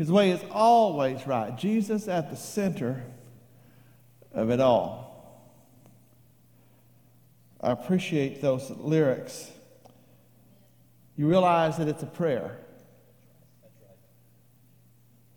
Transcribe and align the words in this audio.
His 0.00 0.10
way 0.10 0.30
is 0.30 0.40
always 0.50 1.26
right. 1.26 1.54
Jesus 1.58 2.08
at 2.08 2.30
the 2.30 2.36
center 2.36 3.04
of 4.32 4.48
it 4.48 4.58
all. 4.58 5.52
I 7.60 7.72
appreciate 7.72 8.40
those 8.40 8.70
lyrics. 8.70 9.50
You 11.18 11.28
realize 11.28 11.76
that 11.76 11.86
it's 11.86 12.02
a 12.02 12.06
prayer. 12.06 12.56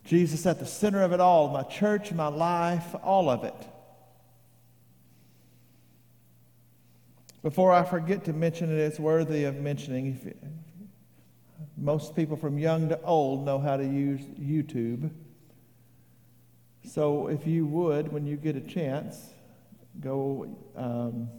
Jesus 0.06 0.46
at 0.46 0.60
the 0.60 0.66
center 0.66 1.02
of 1.02 1.12
it 1.12 1.20
all, 1.20 1.50
my 1.50 1.64
church, 1.64 2.14
my 2.14 2.28
life, 2.28 2.96
all 3.04 3.30
of 3.30 3.44
it. 3.44 3.68
Before 7.42 7.74
I 7.74 7.84
forget 7.84 8.24
to 8.24 8.32
mention 8.32 8.72
it, 8.72 8.80
it's 8.80 8.98
worthy 8.98 9.44
of 9.44 9.58
mentioning. 9.58 10.38
Most 11.78 12.16
people 12.16 12.38
from 12.38 12.58
young 12.58 12.90
to 12.90 13.02
old 13.02 13.46
know 13.46 13.60
how 13.60 13.78
to 13.78 13.84
use 13.84 14.22
YouTube. 14.40 15.12
So 16.84 17.28
if 17.28 17.48
you 17.48 17.66
would, 17.66 18.12
when 18.12 18.26
you 18.26 18.36
get 18.36 18.56
a 18.56 18.62
chance, 18.62 19.18
go 20.00 20.56
um, 20.76 21.30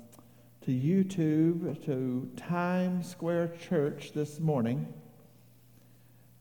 to 0.63 0.71
YouTube, 0.71 1.85
to 1.85 2.31
Times 2.37 3.09
Square 3.09 3.53
Church 3.69 4.13
this 4.15 4.41
morning, 4.41 4.93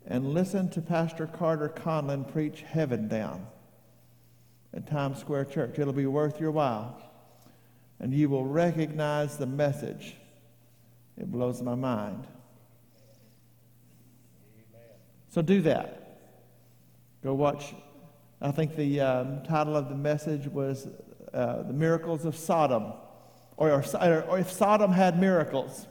and 0.08 0.34
listen 0.34 0.70
to 0.72 0.82
Pastor 0.82 1.28
Carter 1.28 1.70
Conlon 1.70 2.32
preach 2.32 2.62
Heaven 2.62 3.08
Down 3.08 3.46
at 4.74 4.88
Times 4.88 5.20
Square 5.20 5.46
Church. 5.46 5.78
It'll 5.78 5.94
be 5.94 6.06
worth 6.06 6.40
your 6.40 6.52
while, 6.52 7.02
and 8.00 8.14
you 8.14 8.30
will 8.30 8.46
recognize 8.46 9.38
the 9.38 9.46
message. 9.46 10.16
It 11.18 11.32
blows 11.32 11.62
my 11.62 11.76
mind. 11.76 12.26
So 15.34 15.42
do 15.42 15.62
that. 15.62 16.20
Go 17.24 17.34
watch. 17.34 17.74
I 18.40 18.52
think 18.52 18.76
the 18.76 19.02
um, 19.02 19.42
title 19.42 19.76
of 19.76 19.90
the 19.90 19.96
message 19.96 20.46
was 20.48 20.88
uh, 21.34 21.64
The 21.64 21.74
Miracles 21.74 22.26
of 22.26 22.38
Sodom, 22.38 22.94
or, 23.58 23.72
or, 23.72 23.84
or, 24.30 24.38
If 24.38 24.52
Sodom 24.52 24.92
Had 24.92 25.20
Miracles, 25.20 25.88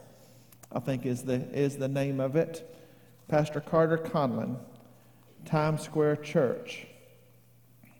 I 0.71 0.79
think 0.79 1.05
is 1.05 1.23
the, 1.23 1.41
is 1.53 1.75
the 1.75 1.89
name 1.89 2.21
of 2.21 2.37
it. 2.37 2.73
Pastor 3.27 3.59
Carter 3.59 3.97
Conlon, 3.97 4.55
Times 5.43 5.81
Square 5.81 6.17
Church. 6.17 6.87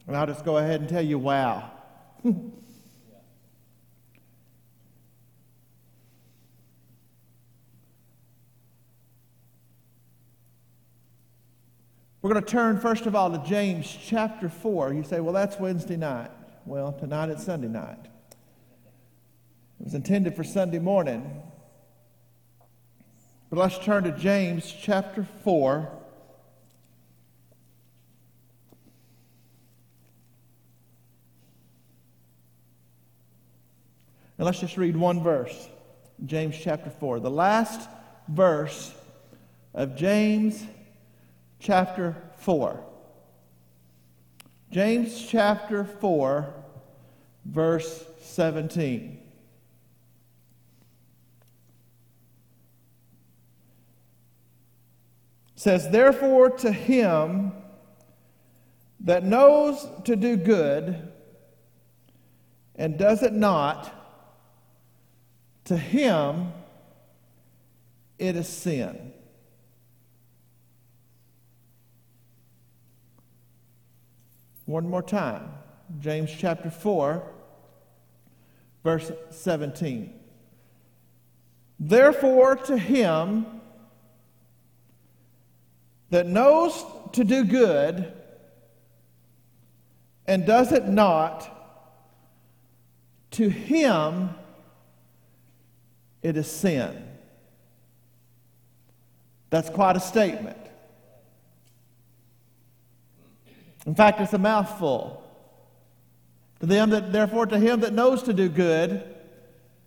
And 0.08 0.16
I'll 0.16 0.28
just 0.28 0.46
go 0.46 0.60
ahead 0.60 0.80
and 0.80 0.88
tell 0.88 1.04
you 1.04 1.20
wow. 1.20 1.72
We're 12.24 12.32
going 12.32 12.44
to 12.46 12.50
turn, 12.50 12.80
first 12.80 13.06
of 13.06 13.18
all, 13.18 13.38
to 13.38 13.50
James 13.50 13.86
chapter 14.02 14.48
4. 14.48 14.94
You 14.94 15.04
say, 15.04 15.20
well, 15.20 15.34
that's 15.34 15.60
Wednesday 15.60 15.98
night. 15.98 16.32
Well, 16.66 16.94
tonight 16.94 17.28
it's 17.28 17.44
Sunday 17.44 17.68
night. 17.68 18.00
It 19.82 19.84
was 19.84 19.94
intended 19.94 20.34
for 20.34 20.46
Sunday 20.46 20.80
morning. 20.80 21.42
But 23.50 23.60
let's 23.60 23.78
turn 23.78 24.06
to 24.06 24.14
James 24.14 24.74
chapter 24.82 25.28
4. 25.44 25.92
And 34.38 34.46
let's 34.46 34.62
just 34.62 34.78
read 34.78 34.96
one 34.96 35.22
verse. 35.22 35.68
James 36.26 36.56
chapter 36.58 36.90
4. 36.90 37.20
The 37.20 37.30
last 37.30 37.90
verse 38.30 38.94
of 39.74 39.98
James 39.98 40.66
chapter 41.64 42.16
4. 42.40 42.84
James 44.70 45.26
chapter 45.30 45.86
4, 45.86 46.54
verse 47.46 48.06
17. 48.20 49.20
says, 55.56 55.90
Therefore, 55.90 56.50
to 56.50 56.70
him 56.74 57.54
that 59.00 59.24
knows 59.24 59.88
to 60.04 60.18
do 60.18 60.36
good 60.36 61.14
and 62.76 62.98
does 62.98 63.24
it 63.24 63.32
not, 63.32 63.90
to 65.64 65.78
him 65.78 66.52
it 68.20 68.36
is 68.36 68.50
sin. 68.50 69.13
One 74.66 74.90
more 74.90 75.04
time. 75.04 75.50
James 76.00 76.32
chapter 76.38 76.70
4, 76.70 77.24
verse 78.84 79.12
17. 79.30 80.14
Therefore, 81.80 82.56
to 82.56 82.78
him 82.78 83.46
that 86.10 86.28
knows 86.28 86.86
to 87.14 87.24
do 87.24 87.44
good 87.44 88.14
and 90.26 90.46
does 90.46 90.72
it 90.72 90.88
not, 90.88 91.50
to 93.32 93.50
him 93.50 94.30
it 96.22 96.38
is 96.38 96.50
sin. 96.50 97.10
That's 99.50 99.70
quite 99.70 99.98
a 99.98 100.00
statement. 100.00 100.63
In 103.86 103.96
fact, 103.96 104.22
it's 104.22 104.34
a 104.34 104.38
mouthful. 104.38 105.20
To 106.60 106.66
them 106.66 106.92
that, 106.92 107.12
therefore, 107.12 107.46
to 107.48 107.60
him 107.60 107.82
that 107.82 107.94
knows 107.94 108.24
to 108.24 108.34
do 108.34 108.48
good 108.48 109.04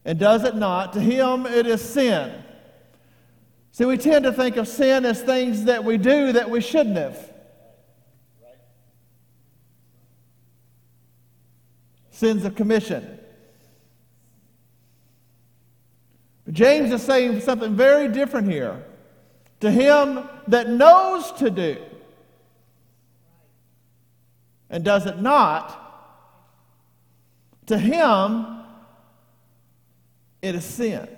and 0.05 0.19
does 0.19 0.45
it 0.45 0.55
not, 0.55 0.93
to 0.93 1.01
him 1.01 1.47
it 1.47 1.67
is 1.67 1.81
sin. 1.81 2.43
See, 3.73 3.85
we 3.85 3.97
tend 3.97 4.25
to 4.25 4.33
think 4.33 4.57
of 4.57 4.69
sin 4.69 5.05
as 5.05 5.21
things 5.23 5.65
that 5.65 5.85
we 5.85 5.97
do 5.97 6.33
that 6.33 6.51
we 6.51 6.61
shouldn't 6.61 6.97
have. 6.97 7.33
Sins 12.11 12.45
of 12.45 12.55
commission. 12.55 13.19
But 16.47 16.55
James 16.55 16.93
is 16.93 17.03
saying 17.03 17.41
something 17.41 17.75
very 17.75 18.09
different 18.09 18.51
here. 18.51 18.85
To 19.61 19.71
him 19.71 20.29
that 20.49 20.69
knows 20.69 21.33
to 21.33 21.51
do 21.51 21.77
and 24.71 24.85
does 24.85 25.07
it 25.07 25.21
not, 25.21 25.83
to 27.67 27.79
him 27.79 28.57
it 30.43 30.55
is 30.55 30.65
sin. 30.65 31.09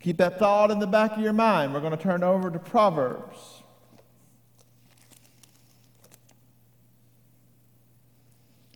Keep 0.00 0.16
that 0.16 0.38
thought 0.38 0.70
in 0.70 0.78
the 0.78 0.86
back 0.86 1.12
of 1.12 1.20
your 1.20 1.32
mind. 1.32 1.74
We're 1.74 1.80
going 1.80 1.96
to 1.96 2.02
turn 2.02 2.22
over 2.22 2.50
to 2.50 2.58
Proverbs. 2.58 3.62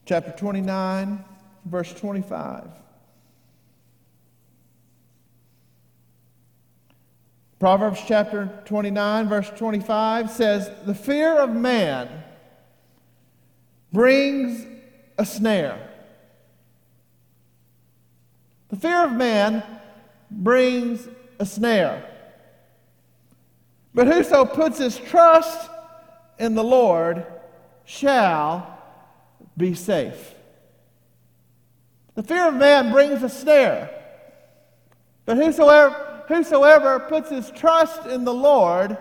Chapter 0.05 0.33
29, 0.33 1.25
verse 1.65 1.95
25. 1.95 2.69
Proverbs 7.65 8.03
chapter 8.07 8.51
29, 8.67 9.27
verse 9.27 9.49
25 9.57 10.31
says, 10.31 10.71
The 10.85 10.95
fear 10.95 11.39
of 11.39 11.49
man 11.49 12.11
brings 13.91 14.67
a 15.17 15.25
snare. 15.25 15.79
The 18.69 18.77
fear 18.77 19.07
of 19.07 19.13
man 19.13 19.63
brings 20.31 21.09
a 21.39 21.47
snare. 21.47 22.07
But 23.95 24.09
whoso 24.09 24.45
puts 24.45 24.77
his 24.77 24.99
trust 24.99 25.71
in 26.39 26.55
the 26.55 26.63
Lord 26.63 27.25
shall 27.87 28.79
be 29.57 29.73
safe. 29.73 30.35
The 32.15 32.25
fear 32.25 32.49
of 32.49 32.57
man 32.57 32.93
brings 32.93 33.23
a 33.23 33.31
snare. 33.31 33.89
But 35.25 35.39
whosoever 35.39 36.14
whosoever 36.29 37.01
puts 37.01 37.31
his 37.31 37.51
trust 37.51 38.07
in 38.07 38.25
the 38.25 38.35
Lord 38.35 38.97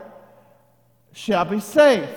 shall 1.13 1.45
be 1.45 1.59
safe. 1.59 2.09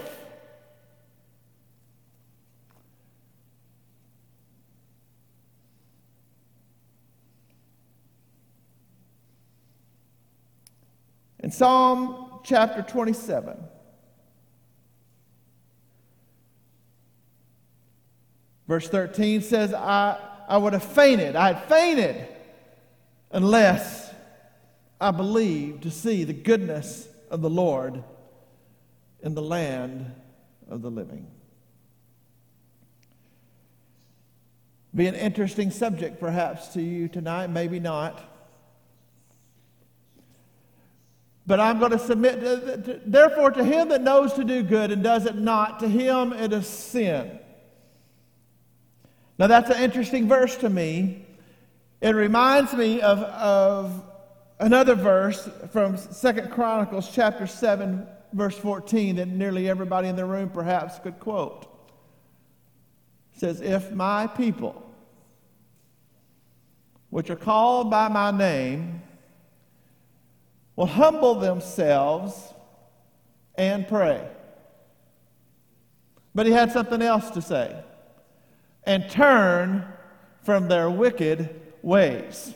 In 11.47 11.53
Psalm 11.53 12.41
chapter 12.43 12.83
27, 12.83 13.57
verse 18.67 18.89
13 18.89 19.43
says, 19.43 19.73
I, 19.73 20.19
I 20.49 20.57
would 20.57 20.73
have 20.73 20.83
fainted, 20.83 21.37
I 21.37 21.53
had 21.53 21.69
fainted 21.69 22.27
unless 23.31 24.06
I 25.01 25.11
believe 25.11 25.83
to 25.83 25.91
see 25.91 26.25
the 26.25 26.33
goodness 26.33 27.09
of 27.31 27.43
the 27.43 27.51
Lord 27.51 28.03
in 29.23 29.35
the 29.35 29.43
land 29.43 30.13
of 30.71 30.83
the 30.83 30.91
living. 30.91 31.27
Be 34.95 35.07
an 35.07 35.15
interesting 35.15 35.71
subject, 35.71 36.19
perhaps, 36.19 36.69
to 36.69 36.81
you 36.81 37.09
tonight, 37.09 37.51
maybe 37.51 37.79
not. 37.79 38.23
But 41.47 41.61
I'm 41.61 41.79
going 41.79 41.93
to 41.93 41.99
submit, 41.99 42.41
to, 42.41 42.77
to, 42.79 43.01
therefore, 43.05 43.51
to 43.51 43.63
him 43.63 43.91
that 43.91 44.03
knows 44.03 44.33
to 44.35 44.45
do 44.45 44.63
good 44.63 44.91
and 44.91 45.03
does 45.03 45.27
it 45.27 45.37
not, 45.37 45.81
to 45.81 45.89
him 45.89 46.33
it 46.33 46.53
is 46.53 46.67
sin. 46.67 47.39
Now, 49.39 49.49
that's 49.49 49.69
an 49.69 49.83
interesting 49.83 50.29
verse 50.29 50.57
to 50.57 50.71
me. 50.71 51.27
It 52.01 52.15
reminds 52.15 52.73
me 52.73 53.03
of, 53.03 53.19
of 53.19 54.03
another 54.59 54.95
verse 54.95 55.49
from 55.73 55.97
Second 55.97 56.51
Chronicles 56.51 57.11
chapter 57.13 57.47
7, 57.47 58.07
verse 58.33 58.57
14, 58.57 59.17
that 59.17 59.29
nearly 59.29 59.69
everybody 59.69 60.09
in 60.09 60.17
the 60.17 60.25
room 60.25 60.51
perhaps 60.51 60.99
could 60.99 61.19
quote. 61.21 61.67
Says, 63.37 63.61
If 63.61 63.93
my 63.93 64.27
people, 64.27 64.83
which 67.11 67.31
are 67.31 67.37
called 67.37 67.91
by 67.91 68.09
my 68.09 68.31
name, 68.31 69.03
will 70.75 70.87
humble 70.87 71.35
themselves 71.35 72.53
and 73.57 73.89
pray. 73.89 74.27
But 76.35 76.47
he 76.47 76.53
had 76.53 76.71
something 76.71 77.01
else 77.01 77.31
to 77.31 77.43
say 77.43 77.83
and 78.85 79.09
turn 79.11 79.85
from 80.43 80.69
their 80.69 80.89
wicked 80.89 81.61
ways. 81.83 82.55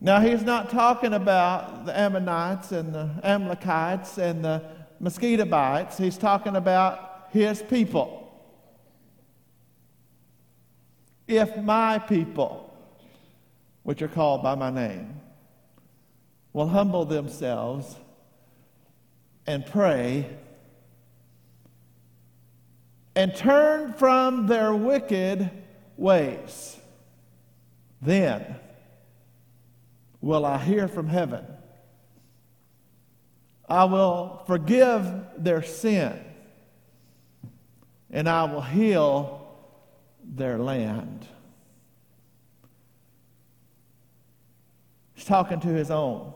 Now, 0.00 0.20
he's 0.20 0.42
not 0.42 0.70
talking 0.70 1.12
about 1.12 1.84
the 1.84 1.98
Ammonites 1.98 2.70
and 2.70 2.94
the 2.94 3.10
Amalekites 3.24 4.18
and 4.18 4.44
the 4.44 4.62
mosquito 5.00 5.44
bites. 5.44 5.98
He's 5.98 6.16
talking 6.16 6.54
about 6.54 7.28
his 7.30 7.62
people. 7.62 8.32
If 11.26 11.56
my 11.56 11.98
people, 11.98 12.72
which 13.82 14.00
are 14.00 14.08
called 14.08 14.42
by 14.42 14.54
my 14.54 14.70
name, 14.70 15.20
will 16.52 16.68
humble 16.68 17.04
themselves 17.04 17.96
and 19.46 19.66
pray 19.66 20.28
and 23.16 23.34
turn 23.34 23.94
from 23.94 24.46
their 24.46 24.72
wicked 24.72 25.50
ways, 25.96 26.78
then 28.00 28.54
will 30.20 30.44
I 30.44 30.58
hear 30.58 30.88
from 30.88 31.08
heaven. 31.08 31.44
I 33.68 33.84
will 33.84 34.42
forgive 34.46 35.04
their 35.36 35.62
sin, 35.62 36.18
and 38.10 38.28
I 38.28 38.44
will 38.44 38.62
heal 38.62 39.46
their 40.24 40.58
land. 40.58 41.26
He's 45.14 45.24
talking 45.24 45.60
to 45.60 45.68
his 45.68 45.90
own. 45.90 46.32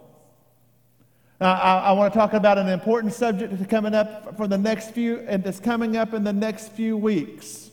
Now, 1.41 1.55
I, 1.55 1.79
I 1.79 1.93
want 1.93 2.13
to 2.13 2.19
talk 2.19 2.35
about 2.35 2.59
an 2.59 2.69
important 2.69 3.15
subject 3.15 3.57
that's 3.57 3.69
coming 3.71 3.95
up 3.95 4.37
for 4.37 4.47
the 4.47 4.59
next 4.59 4.91
few, 4.91 5.21
and 5.21 5.43
that's 5.43 5.59
coming 5.59 5.97
up 5.97 6.15
in 6.15 6.25
the 6.25 6.33
next 6.33 6.69
few 6.73 6.97
weeks. 6.97 7.71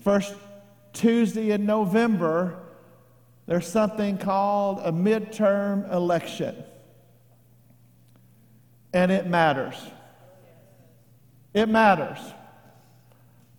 First 0.00 0.34
Tuesday 0.92 1.50
in 1.50 1.66
November, 1.66 2.63
there's 3.46 3.66
something 3.66 4.18
called 4.18 4.80
a 4.84 4.92
midterm 4.92 5.90
election. 5.92 6.62
And 8.92 9.10
it 9.10 9.26
matters. 9.26 9.76
It 11.52 11.68
matters. 11.68 12.18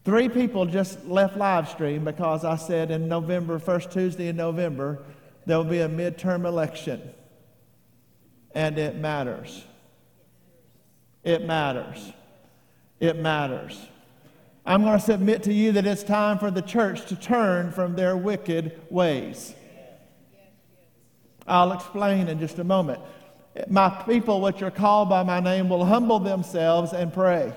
Three 0.04 0.30
people 0.30 0.66
just 0.66 1.06
left 1.06 1.36
live 1.36 1.68
stream 1.70 2.06
because 2.06 2.46
I 2.46 2.56
said 2.58 2.92
in 2.92 3.08
November, 3.08 3.60
first 3.60 3.92
Tuesday 3.92 4.28
in 4.28 4.36
November, 4.36 5.04
there 5.46 5.58
will 5.58 5.66
be 5.66 5.80
a 5.80 5.90
midterm 5.90 6.46
election 6.46 7.02
and 8.54 8.78
it 8.78 8.98
matters. 8.98 9.64
It 11.24 11.44
matters. 11.46 12.14
It 13.00 13.18
matters. 13.18 13.88
I'm 14.64 14.84
going 14.84 15.00
to 15.00 15.04
submit 15.04 15.44
to 15.44 15.54
you 15.54 15.72
that 15.72 15.88
it's 15.88 16.04
time 16.04 16.38
for 16.38 16.52
the 16.52 16.62
church 16.62 17.06
to 17.08 17.16
turn 17.16 17.72
from 17.72 17.96
their 17.96 18.16
wicked 18.16 18.80
ways. 18.92 19.55
I'll 21.47 21.74
explain 21.74 22.27
in 22.27 22.39
just 22.39 22.59
a 22.59 22.63
moment. 22.63 23.00
My 23.68 23.89
people, 23.89 24.42
which 24.42 24.62
are 24.62 24.71
called 24.71 25.09
by 25.09 25.24
my 25.24 25.39
name, 25.39 25.69
will 25.69 25.86
humble 25.86 26.19
themselves 26.19 26.92
and 26.92 27.13
pray. 27.13 27.53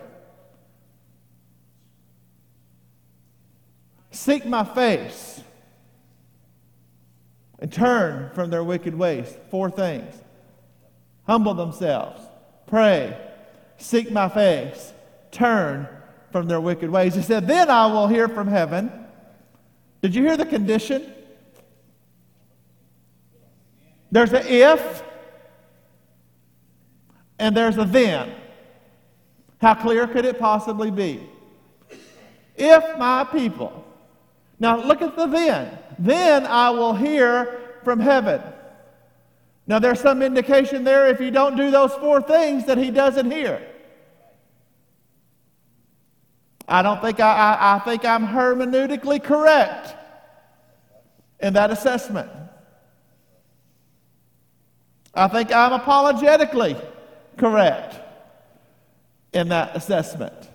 Seek 4.11 4.47
my 4.47 4.65
face 4.65 5.41
and 7.59 7.73
turn 7.73 8.31
from 8.35 8.51
their 8.51 8.63
wicked 8.63 8.95
ways. 8.95 9.37
Four 9.51 9.71
things 9.71 10.15
humble 11.29 11.53
themselves, 11.55 12.21
pray, 12.67 13.17
seek 13.77 14.11
my 14.11 14.29
face, 14.29 14.95
turn 15.31 15.87
from 16.33 16.49
their 16.49 16.61
wicked 16.61 16.91
ways. 16.91 17.15
He 17.15 17.23
said, 17.23 17.47
Then 17.47 17.71
I 17.71 17.87
will 17.87 18.09
hear 18.09 18.29
from 18.29 18.49
heaven. 18.49 18.91
Did 20.03 20.15
you 20.15 20.23
hear 20.23 20.37
the 20.37 20.47
condition? 20.47 21.13
There's 24.11 24.33
a 24.33 24.53
if 24.53 25.03
and 27.39 27.57
there's 27.57 27.77
a 27.77 27.85
then. 27.85 28.35
How 29.61 29.75
clear 29.75 30.07
could 30.07 30.25
it 30.25 30.39
possibly 30.39 30.91
be? 30.91 31.29
If 32.57 32.99
my 32.99 33.25
people. 33.25 33.85
Now 34.59 34.83
look 34.83 35.03
at 35.03 35.17
the 35.17 35.27
then. 35.27 35.79
Then 35.99 36.47
I 36.47 36.71
will 36.71 36.95
hear 36.95 37.61
from 37.85 38.01
heaven. 38.01 38.41
Now, 39.69 39.79
there's 39.79 40.01
some 40.01 40.23
indication 40.23 40.83
there 40.83 41.09
if 41.09 41.21
you 41.21 41.31
don't 41.31 41.55
do 41.55 41.71
those 41.71 41.93
four 41.93 42.23
things 42.23 42.65
that 42.65 42.79
he 42.79 42.91
doesn't 42.91 43.31
hear. 43.31 43.63
I 46.67 46.81
don't 46.81 47.03
think 47.03 47.21
I, 47.21 47.33
I, 47.35 47.77
I 47.77 47.79
think 47.81 48.05
I'm 48.07 48.27
hermeneutically 48.27 49.23
correct 49.23 49.95
in 51.41 51.53
that 51.53 51.71
assessment. 51.71 52.31
I 55.19 55.27
think 55.27 55.53
I'm 55.53 55.73
apologetically 55.73 56.77
correct 57.37 57.97
in 59.33 59.49
that 59.49 59.75
assessment. 59.75 60.49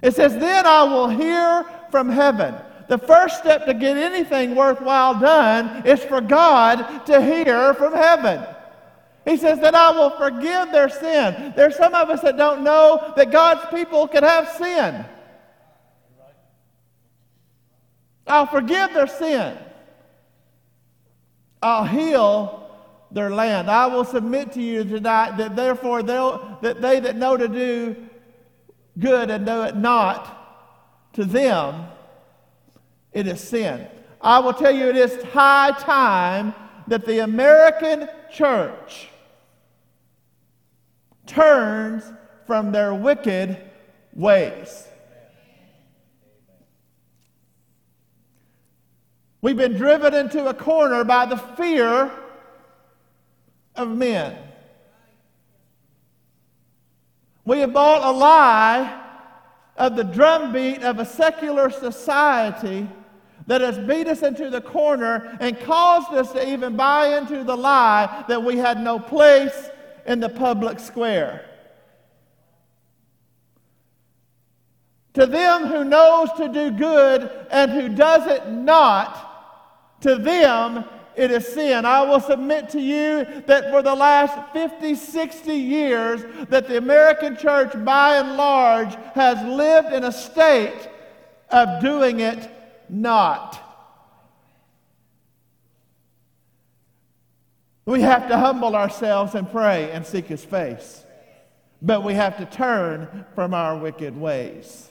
It 0.00 0.14
says, 0.14 0.34
Then 0.34 0.66
I 0.66 0.84
will 0.84 1.08
hear 1.08 1.66
from 1.90 2.08
heaven. 2.08 2.54
The 2.88 2.96
first 2.96 3.38
step 3.38 3.66
to 3.66 3.74
get 3.74 3.98
anything 3.98 4.54
worthwhile 4.54 5.20
done 5.20 5.86
is 5.86 6.02
for 6.02 6.22
God 6.22 7.04
to 7.04 7.22
hear 7.22 7.74
from 7.74 7.92
heaven. 7.92 8.42
He 9.26 9.36
says 9.36 9.60
that 9.60 9.74
I 9.74 9.90
will 9.90 10.10
forgive 10.10 10.72
their 10.72 10.88
sin. 10.88 11.52
There's 11.54 11.76
some 11.76 11.94
of 11.94 12.08
us 12.08 12.22
that 12.22 12.38
don't 12.38 12.64
know 12.64 13.12
that 13.14 13.30
God's 13.30 13.66
people 13.72 14.08
can 14.08 14.24
have 14.24 14.48
sin. 14.56 15.04
I'll 18.26 18.46
forgive 18.46 18.94
their 18.94 19.06
sin. 19.06 19.58
I'll 21.62 21.84
heal 21.84 22.59
their 23.12 23.30
land. 23.30 23.70
I 23.70 23.86
will 23.86 24.04
submit 24.04 24.52
to 24.52 24.62
you 24.62 24.84
tonight 24.84 25.36
that 25.38 25.56
therefore 25.56 26.02
they'll, 26.02 26.58
that 26.62 26.80
they 26.80 27.00
that 27.00 27.16
know 27.16 27.36
to 27.36 27.48
do 27.48 27.96
good 28.98 29.30
and 29.30 29.44
know 29.44 29.62
it 29.64 29.76
not 29.76 31.12
to 31.14 31.24
them 31.24 31.86
it 33.12 33.26
is 33.26 33.40
sin. 33.40 33.86
I 34.20 34.38
will 34.38 34.52
tell 34.52 34.70
you, 34.70 34.88
it 34.88 34.96
is 34.96 35.22
high 35.32 35.72
time 35.78 36.54
that 36.86 37.06
the 37.06 37.20
American 37.20 38.08
church 38.32 39.08
turns 41.26 42.04
from 42.46 42.72
their 42.72 42.94
wicked 42.94 43.56
ways. 44.14 44.86
We've 49.42 49.56
been 49.56 49.76
driven 49.76 50.12
into 50.12 50.46
a 50.46 50.54
corner 50.54 51.02
by 51.02 51.24
the 51.24 51.36
fear 51.36 52.12
of 53.76 53.88
men. 53.88 54.36
We 57.44 57.60
have 57.60 57.72
bought 57.72 58.02
a 58.02 58.16
lie 58.16 59.00
of 59.76 59.96
the 59.96 60.04
drumbeat 60.04 60.82
of 60.82 60.98
a 60.98 61.04
secular 61.04 61.70
society 61.70 62.88
that 63.46 63.60
has 63.60 63.78
beat 63.78 64.06
us 64.06 64.22
into 64.22 64.50
the 64.50 64.60
corner 64.60 65.36
and 65.40 65.58
caused 65.60 66.12
us 66.12 66.32
to 66.32 66.48
even 66.48 66.76
buy 66.76 67.16
into 67.18 67.42
the 67.42 67.56
lie 67.56 68.24
that 68.28 68.42
we 68.42 68.56
had 68.56 68.80
no 68.80 68.98
place 68.98 69.70
in 70.06 70.20
the 70.20 70.28
public 70.28 70.78
square. 70.78 71.46
To 75.14 75.26
them 75.26 75.66
who 75.66 75.82
knows 75.82 76.28
to 76.36 76.48
do 76.48 76.70
good 76.70 77.28
and 77.50 77.72
who 77.72 77.88
does 77.88 78.26
it 78.26 78.48
not, 78.48 79.98
to 80.02 80.16
them 80.16 80.84
it 81.16 81.30
is 81.30 81.46
sin. 81.46 81.84
I 81.84 82.02
will 82.02 82.20
submit 82.20 82.70
to 82.70 82.80
you 82.80 83.24
that 83.46 83.70
for 83.70 83.82
the 83.82 83.94
last 83.94 84.52
50, 84.52 84.94
60 84.94 85.54
years, 85.54 86.22
that 86.48 86.68
the 86.68 86.78
American 86.78 87.36
church, 87.36 87.72
by 87.84 88.16
and 88.16 88.36
large, 88.36 88.94
has 89.14 89.42
lived 89.46 89.92
in 89.92 90.04
a 90.04 90.12
state 90.12 90.88
of 91.50 91.80
doing 91.80 92.20
it 92.20 92.50
not. 92.88 93.60
We 97.86 98.02
have 98.02 98.28
to 98.28 98.38
humble 98.38 98.76
ourselves 98.76 99.34
and 99.34 99.50
pray 99.50 99.90
and 99.90 100.06
seek 100.06 100.26
His 100.26 100.44
face. 100.44 101.04
But 101.82 102.04
we 102.04 102.14
have 102.14 102.36
to 102.38 102.46
turn 102.46 103.24
from 103.34 103.54
our 103.54 103.76
wicked 103.76 104.16
ways. 104.16 104.89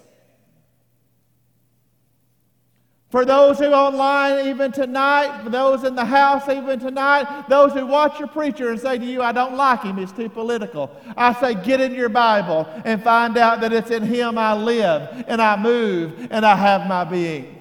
For 3.10 3.26
those 3.26 3.58
who 3.58 3.74
online 3.74 4.48
even 4.48 4.72
tonight, 4.72 5.42
for 5.44 5.50
those 5.50 5.84
in 5.84 5.96
the 5.96 6.06
house 6.06 6.48
even 6.48 6.80
tonight, 6.80 7.50
those 7.50 7.74
who 7.74 7.88
watch 7.88 8.20
your 8.20 8.28
preacher 8.28 8.70
and 8.70 8.80
say 8.80 9.00
to 9.00 9.06
you, 9.06 9.24
I 9.24 9.32
don't 9.32 9.56
like 9.56 9.82
him, 9.82 9.98
he's 9.98 10.12
too 10.12 10.30
political. 10.30 10.92
I 11.18 11.34
say, 11.34 11.56
get 11.56 11.82
in 11.82 11.96
your 11.96 12.10
Bible 12.10 12.68
and 12.86 13.04
find 13.04 13.36
out 13.36 13.62
that 13.62 13.74
it's 13.74 13.90
in 13.90 14.04
him 14.04 14.38
I 14.38 14.54
live 14.54 15.26
and 15.28 15.42
I 15.42 15.58
move 15.58 16.28
and 16.30 16.46
I 16.46 16.56
have 16.56 16.88
my 16.88 17.04
being. 17.04 17.60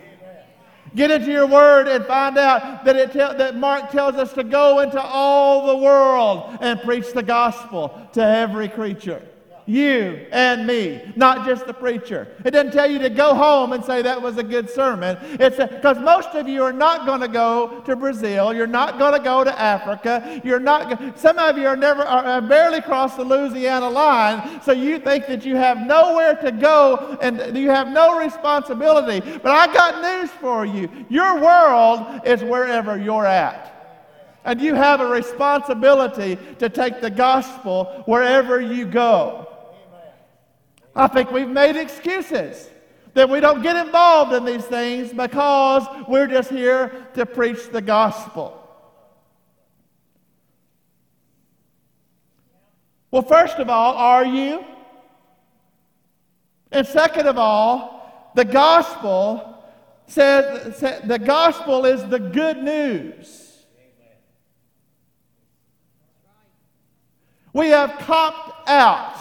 Get 0.95 1.11
into 1.11 1.31
your 1.31 1.47
word 1.47 1.89
and 1.89 2.05
find 2.05 2.37
out 2.37 2.85
that, 2.85 2.97
it 2.97 3.13
te- 3.13 3.19
that 3.19 3.57
Mark 3.57 3.91
tells 3.91 4.17
us 4.17 4.35
to 4.35 4.45
go 4.45 4.81
into 4.81 5.01
all 5.01 5.67
the 5.67 5.77
world 5.77 6.59
and 6.61 6.79
preach 6.83 7.13
the 7.13 7.23
gospel 7.23 8.07
to 8.13 8.23
every 8.23 8.69
creature 8.69 9.23
you 9.69 10.27
and 10.33 10.67
me, 10.67 11.13
not 11.15 11.45
just 11.45 11.67
the 11.67 11.75
preacher. 11.75 12.27
It 12.43 12.53
doesn't 12.53 12.73
tell 12.73 12.91
you 12.91 12.99
to 13.01 13.11
go 13.11 13.35
home 13.35 13.75
and 13.75 13.85
say 13.85 14.01
that 14.01 14.21
was 14.21 14.39
a 14.39 14.43
good 14.43 14.71
sermon. 14.71 15.19
It's 15.39 15.59
because 15.59 15.99
most 15.99 16.31
of 16.31 16.49
you 16.49 16.63
are 16.63 16.73
not 16.73 17.05
going 17.05 17.21
to 17.21 17.29
go 17.29 17.83
to 17.83 17.95
Brazil. 17.95 18.55
You're 18.55 18.67
not 18.67 18.99
going 18.99 19.13
to 19.13 19.19
go 19.23 19.45
to 19.45 19.61
Africa. 19.61 20.41
You're 20.43 20.59
not. 20.59 21.19
Some 21.19 21.39
of 21.39 21.59
you 21.59 21.67
are 21.67 21.77
never 21.77 22.03
are, 22.03 22.41
barely 22.41 22.81
crossed 22.81 23.19
the 23.19 23.25
Louisiana 23.25 23.91
line, 23.91 24.63
so 24.63 24.73
you 24.73 24.99
think 24.99 25.27
that 25.27 25.45
you 25.45 25.57
have 25.57 25.87
nowhere 25.87 26.35
to 26.37 26.51
go 26.51 27.19
and 27.21 27.55
you 27.55 27.69
have 27.69 27.89
no 27.89 28.19
responsibility. 28.19 29.21
But 29.21 29.53
I 29.53 29.67
got 29.75 30.03
news 30.03 30.31
for 30.31 30.65
you. 30.65 30.89
Your 31.11 31.43
world 31.43 32.23
is 32.25 32.43
wherever 32.43 32.97
you're 32.97 33.27
at. 33.27 33.75
And 34.47 34.63
you 34.63 34.75
have 34.75 35.03
a 35.03 35.07
responsibility 35.07 36.39
to 36.59 36.71
take 36.71 37.03
the 37.03 37.11
gospel 37.11 38.05
wherever 38.07 38.59
you 38.63 38.87
go. 38.87 39.48
I 40.99 41.07
think 41.07 41.31
we've 41.31 41.49
made 41.49 41.77
excuses 41.77 42.69
that 43.15 43.31
we 43.31 43.39
don't 43.39 43.63
get 43.63 43.77
involved 43.77 44.33
in 44.33 44.45
these 44.45 44.65
things 44.65 45.13
because 45.13 45.87
we're 46.09 46.27
just 46.27 46.51
here 46.51 47.07
to 47.15 47.25
preach 47.25 47.71
the 47.71 47.81
gospel. 47.81 48.55
Well, 53.13 53.23
first 53.23 53.59
of 53.59 53.71
all, 53.71 53.95
are 53.95 54.25
you? 54.25 54.65
And 56.73 56.85
second 56.85 57.29
of 57.29 57.39
all, 57.39 58.33
the 58.35 58.45
gospel 58.45 59.63
says, 60.09 60.81
the 61.05 61.19
gospel 61.19 61.87
is 61.87 62.05
the 62.09 62.19
good 62.19 62.59
news. 62.59 63.65
We 67.53 67.69
have 67.69 67.99
copped 68.01 68.69
out 68.69 69.17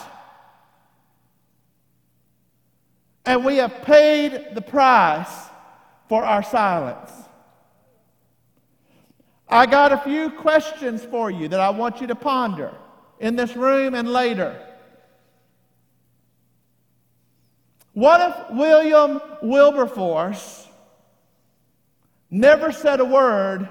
and 3.27 3.43
we 3.43 3.57
have 3.57 3.81
paid 3.81 4.55
the 4.55 4.61
price 4.61 5.49
for 6.07 6.23
our 6.23 6.41
silence. 6.41 7.11
I 9.49 9.65
got 9.65 9.91
a 9.91 9.97
few 9.97 10.29
questions 10.29 11.03
for 11.03 11.29
you 11.29 11.49
that 11.49 11.59
I 11.59 11.69
want 11.71 11.99
you 11.99 12.07
to 12.07 12.15
ponder 12.15 12.73
in 13.19 13.35
this 13.35 13.53
room 13.55 13.95
and 13.95 14.07
later. 14.07 14.57
What 17.91 18.21
if 18.21 18.55
William 18.55 19.19
Wilberforce 19.41 20.65
never 22.31 22.71
said 22.71 23.01
a 23.01 23.05
word 23.05 23.67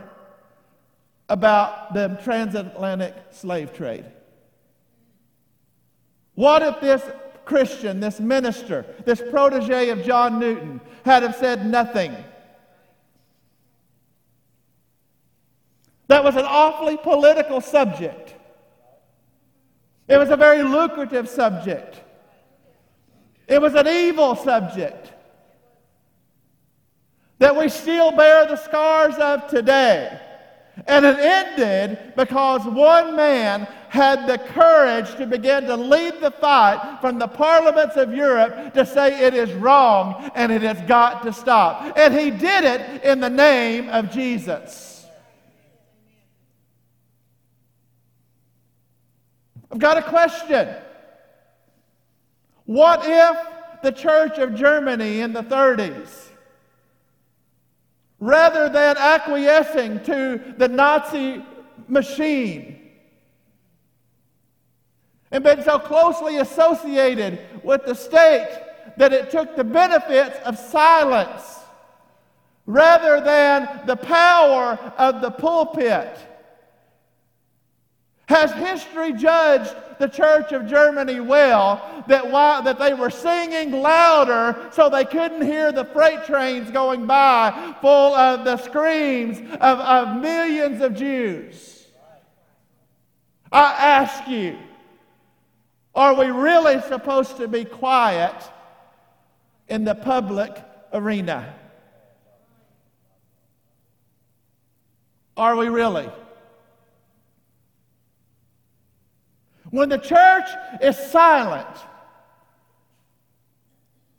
about 1.30 1.94
the 1.94 2.20
transatlantic 2.24 3.14
slave 3.30 3.72
trade? 3.72 4.04
What 6.34 6.60
if 6.60 6.80
this 6.82 7.02
Christian, 7.46 8.00
this 8.00 8.20
minister, 8.20 8.84
this 9.06 9.22
protege 9.30 9.88
of 9.88 10.04
John 10.04 10.38
Newton, 10.38 10.80
had 11.04 11.22
have 11.22 11.36
said 11.36 11.64
nothing. 11.64 12.14
That 16.08 16.22
was 16.22 16.36
an 16.36 16.44
awfully 16.44 16.98
political 16.98 17.60
subject. 17.60 18.34
It 20.08 20.18
was 20.18 20.28
a 20.28 20.36
very 20.36 20.62
lucrative 20.62 21.28
subject. 21.28 22.02
It 23.48 23.60
was 23.60 23.74
an 23.74 23.88
evil 23.88 24.36
subject 24.36 25.12
that 27.38 27.56
we 27.56 27.68
still 27.68 28.12
bear 28.12 28.46
the 28.46 28.56
scars 28.56 29.14
of 29.16 29.48
today. 29.48 30.20
And 30.86 31.06
it 31.06 31.18
ended 31.18 32.12
because 32.16 32.64
one 32.64 33.16
man 33.16 33.66
had 33.96 34.26
the 34.26 34.36
courage 34.36 35.14
to 35.16 35.26
begin 35.26 35.64
to 35.64 35.74
lead 35.74 36.20
the 36.20 36.30
fight 36.30 36.98
from 37.00 37.18
the 37.18 37.26
parliaments 37.26 37.96
of 37.96 38.12
Europe 38.12 38.74
to 38.74 38.84
say 38.84 39.26
it 39.26 39.32
is 39.32 39.50
wrong 39.54 40.30
and 40.34 40.52
it 40.52 40.60
has 40.60 40.78
got 40.82 41.22
to 41.22 41.32
stop. 41.32 41.96
And 41.96 42.12
he 42.14 42.30
did 42.30 42.64
it 42.64 43.02
in 43.02 43.20
the 43.20 43.30
name 43.30 43.88
of 43.88 44.10
Jesus. 44.10 45.06
I've 49.72 49.78
got 49.78 49.96
a 49.96 50.02
question. 50.02 50.68
What 52.66 53.00
if 53.04 53.36
the 53.82 53.92
Church 53.92 54.38
of 54.38 54.54
Germany 54.54 55.20
in 55.20 55.32
the 55.32 55.42
30s 55.42 56.28
rather 58.20 58.68
than 58.68 58.96
acquiescing 58.98 60.02
to 60.04 60.54
the 60.58 60.68
Nazi 60.68 61.42
machine 61.88 62.85
and 65.36 65.44
been 65.44 65.62
so 65.62 65.78
closely 65.78 66.38
associated 66.38 67.38
with 67.62 67.84
the 67.84 67.94
state 67.94 68.58
that 68.96 69.12
it 69.12 69.30
took 69.30 69.54
the 69.54 69.64
benefits 69.64 70.38
of 70.46 70.58
silence 70.58 71.60
rather 72.64 73.20
than 73.20 73.68
the 73.86 73.96
power 73.96 74.78
of 74.96 75.20
the 75.20 75.30
pulpit. 75.30 76.18
Has 78.28 78.50
history 78.54 79.12
judged 79.12 79.74
the 79.98 80.08
Church 80.08 80.52
of 80.52 80.66
Germany 80.66 81.20
well 81.20 82.04
that, 82.08 82.30
while, 82.30 82.62
that 82.62 82.78
they 82.78 82.94
were 82.94 83.10
singing 83.10 83.72
louder 83.72 84.70
so 84.72 84.88
they 84.88 85.04
couldn't 85.04 85.42
hear 85.42 85.70
the 85.70 85.84
freight 85.84 86.24
trains 86.24 86.70
going 86.70 87.06
by 87.06 87.74
full 87.82 88.14
of 88.14 88.46
the 88.46 88.56
screams 88.56 89.38
of, 89.60 89.80
of 89.80 90.16
millions 90.16 90.80
of 90.80 90.94
Jews? 90.94 91.84
I 93.52 93.72
ask 93.74 94.26
you, 94.28 94.56
are 95.96 96.14
we 96.14 96.26
really 96.26 96.80
supposed 96.82 97.38
to 97.38 97.48
be 97.48 97.64
quiet 97.64 98.34
in 99.66 99.84
the 99.84 99.94
public 99.94 100.54
arena? 100.92 101.54
Are 105.38 105.56
we 105.56 105.68
really? 105.68 106.08
When 109.70 109.88
the 109.88 109.98
church 109.98 110.48
is 110.82 110.96
silent, 110.98 111.66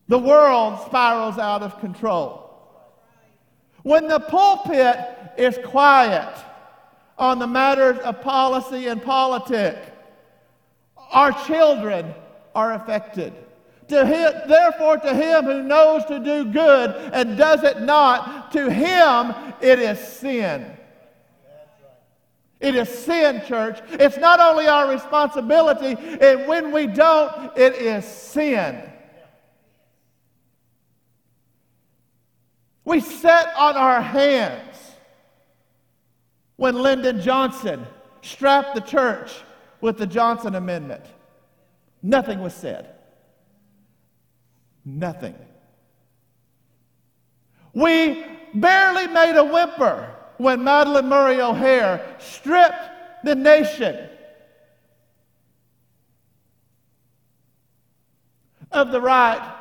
the 0.08 0.18
world 0.20 0.80
spirals 0.88 1.38
out 1.38 1.62
of 1.62 1.80
control. 1.80 2.44
When 3.84 4.08
the 4.08 4.20
pulpit 4.20 4.98
is 5.38 5.58
quiet 5.64 6.36
on 7.18 7.40
the 7.40 7.48
matters 7.48 8.00
of 8.00 8.22
policy 8.22 8.88
and 8.88 9.02
politics, 9.02 9.92
our 11.12 11.32
children 11.46 12.14
are 12.56 12.74
affected. 12.74 13.34
To 13.90 14.06
him, 14.06 14.34
therefore, 14.48 14.98
to 14.98 15.14
him 15.14 15.46
who 15.46 15.64
knows 15.64 16.04
to 16.06 16.20
do 16.20 16.46
good 16.46 17.12
and 17.14 17.38
does 17.38 17.64
it 17.64 17.82
not, 17.82 18.52
to 18.52 18.70
him 18.70 19.34
it 19.62 19.80
is 19.80 20.00
sin. 20.00 20.78
It 22.60 22.76
is 22.76 22.90
sin, 22.90 23.44
church. 23.48 23.80
It's 23.92 24.18
not 24.18 24.40
only 24.40 24.68
our 24.68 24.90
responsibility, 24.90 25.96
and 26.20 26.48
when 26.48 26.72
we 26.72 26.88
don't, 26.88 27.56
it 27.56 27.76
is 27.76 28.04
sin. 28.04 28.82
We 32.84 33.00
sat 33.00 33.54
on 33.58 33.76
our 33.76 34.02
hands 34.02 34.76
when 36.56 36.76
Lyndon 36.76 37.22
Johnson 37.22 37.86
strapped 38.22 38.76
the 38.76 38.82
church 38.82 39.32
with 39.82 39.98
the 39.98 40.08
Johnson 40.08 40.56
Amendment. 40.56 41.04
Nothing 42.02 42.42
was 42.42 42.54
said. 42.54 42.96
Nothing. 44.86 45.36
We 47.74 48.26
barely 48.54 49.08
made 49.08 49.38
a 49.38 49.44
whimper 49.44 50.16
when 50.38 50.60
Madalyn 50.60 51.06
Murray 51.08 51.42
O'Hair 51.42 52.16
stripped 52.20 53.24
the 53.24 53.36
nation 53.36 54.10
of 58.72 58.92
the 58.92 59.02
right 59.02 59.56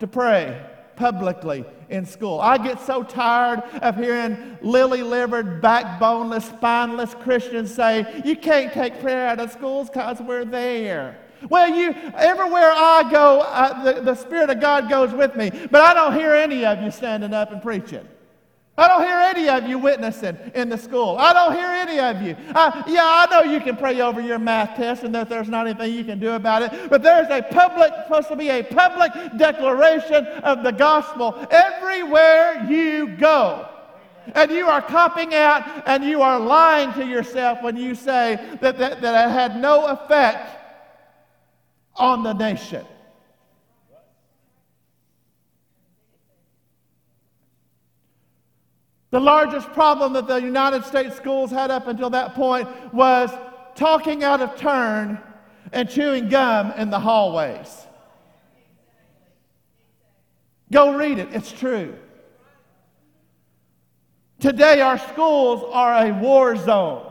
to 0.00 0.06
pray 0.06 0.64
publicly 0.96 1.64
in 1.90 2.04
school. 2.04 2.40
I 2.40 2.58
get 2.58 2.80
so 2.80 3.02
tired 3.02 3.60
of 3.82 3.96
hearing 3.96 4.58
lily 4.60 5.02
livered, 5.02 5.62
backboneless, 5.62 6.42
spineless 6.56 7.14
Christians 7.14 7.74
say, 7.74 8.22
You 8.24 8.36
can't 8.36 8.72
take 8.72 9.00
prayer 9.00 9.28
out 9.28 9.40
of 9.40 9.50
schools 9.52 9.88
because 9.88 10.20
we're 10.20 10.44
there. 10.44 11.18
Well, 11.48 11.68
you, 11.68 11.94
everywhere 12.16 12.72
I 12.74 13.08
go, 13.10 13.40
uh, 13.40 13.84
the, 13.84 14.00
the 14.00 14.14
Spirit 14.14 14.50
of 14.50 14.60
God 14.60 14.88
goes 14.88 15.12
with 15.12 15.36
me, 15.36 15.50
but 15.70 15.80
I 15.80 15.94
don't 15.94 16.14
hear 16.14 16.34
any 16.34 16.64
of 16.64 16.82
you 16.82 16.90
standing 16.90 17.32
up 17.32 17.52
and 17.52 17.62
preaching. 17.62 18.06
I 18.78 18.86
don't 18.86 19.02
hear 19.02 19.18
any 19.18 19.48
of 19.48 19.68
you 19.68 19.76
witnessing 19.76 20.38
in 20.54 20.68
the 20.68 20.78
school. 20.78 21.16
I 21.18 21.32
don't 21.32 21.52
hear 21.52 21.66
any 21.66 21.98
of 21.98 22.22
you. 22.22 22.36
Uh, 22.54 22.84
yeah, 22.86 23.02
I 23.02 23.26
know 23.28 23.52
you 23.52 23.60
can 23.60 23.76
pray 23.76 24.00
over 24.00 24.20
your 24.20 24.38
math 24.38 24.76
test 24.76 25.02
and 25.02 25.12
that 25.16 25.28
there's 25.28 25.48
not 25.48 25.66
anything 25.66 25.92
you 25.92 26.04
can 26.04 26.20
do 26.20 26.34
about 26.34 26.62
it, 26.62 26.88
but 26.88 27.02
there's 27.02 27.28
a 27.28 27.42
public, 27.42 27.92
supposed 28.04 28.28
to 28.28 28.36
be 28.36 28.50
a 28.50 28.62
public 28.62 29.10
declaration 29.36 30.24
of 30.44 30.62
the 30.62 30.70
gospel 30.70 31.44
everywhere 31.50 32.66
you 32.70 33.16
go. 33.16 33.68
And 34.36 34.48
you 34.52 34.66
are 34.66 34.82
copping 34.82 35.34
out 35.34 35.82
and 35.88 36.04
you 36.04 36.22
are 36.22 36.38
lying 36.38 36.92
to 36.92 37.04
yourself 37.04 37.60
when 37.62 37.76
you 37.76 37.96
say 37.96 38.38
that, 38.60 38.78
that, 38.78 39.00
that 39.00 39.28
it 39.28 39.32
had 39.32 39.60
no 39.60 39.86
effect 39.86 40.56
on 41.96 42.22
the 42.22 42.32
nation. 42.32 42.86
The 49.10 49.20
largest 49.20 49.72
problem 49.72 50.12
that 50.12 50.26
the 50.26 50.36
United 50.36 50.84
States 50.84 51.16
schools 51.16 51.50
had 51.50 51.70
up 51.70 51.86
until 51.86 52.10
that 52.10 52.34
point 52.34 52.68
was 52.92 53.30
talking 53.74 54.22
out 54.22 54.42
of 54.42 54.56
turn 54.56 55.18
and 55.72 55.88
chewing 55.88 56.28
gum 56.28 56.72
in 56.72 56.90
the 56.90 57.00
hallways. 57.00 57.86
Go 60.70 60.94
read 60.94 61.18
it, 61.18 61.28
it's 61.32 61.50
true. 61.50 61.96
Today, 64.40 64.80
our 64.80 64.98
schools 64.98 65.64
are 65.72 66.06
a 66.06 66.12
war 66.12 66.54
zone. 66.56 67.04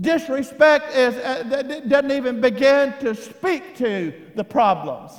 Disrespect 0.00 0.94
is, 0.94 1.14
uh, 1.16 1.82
doesn't 1.86 2.12
even 2.12 2.40
begin 2.40 2.94
to 3.00 3.14
speak 3.14 3.76
to 3.76 4.14
the 4.34 4.44
problems. 4.44 5.12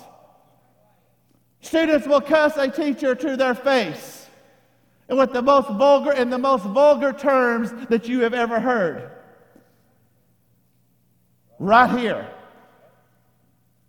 Students 1.61 2.07
will 2.07 2.21
cuss 2.21 2.57
a 2.57 2.69
teacher 2.69 3.15
to 3.15 3.37
their 3.37 3.53
face 3.53 4.27
and 5.07 5.17
with 5.17 5.31
the 5.31 5.41
most 5.41 5.69
vulgar 5.69 6.11
and 6.11 6.31
the 6.31 6.37
most 6.37 6.63
vulgar 6.63 7.13
terms 7.13 7.71
that 7.89 8.07
you 8.07 8.21
have 8.21 8.33
ever 8.33 8.59
heard. 8.59 9.11
Right 11.59 11.99
here 11.99 12.27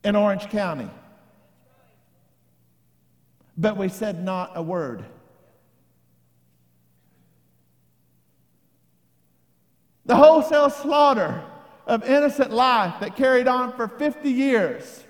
in 0.04 0.16
Orange 0.16 0.48
County. 0.50 0.90
But 3.56 3.76
we 3.76 3.88
said 3.88 4.22
not 4.22 4.52
a 4.54 4.62
word. 4.62 5.04
The 10.04 10.16
wholesale 10.16 10.70
slaughter 10.70 11.42
of 11.86 12.04
innocent 12.04 12.50
life 12.50 13.00
that 13.00 13.16
carried 13.16 13.48
on 13.48 13.72
for 13.76 13.88
50 13.88 14.30
years 14.30 15.04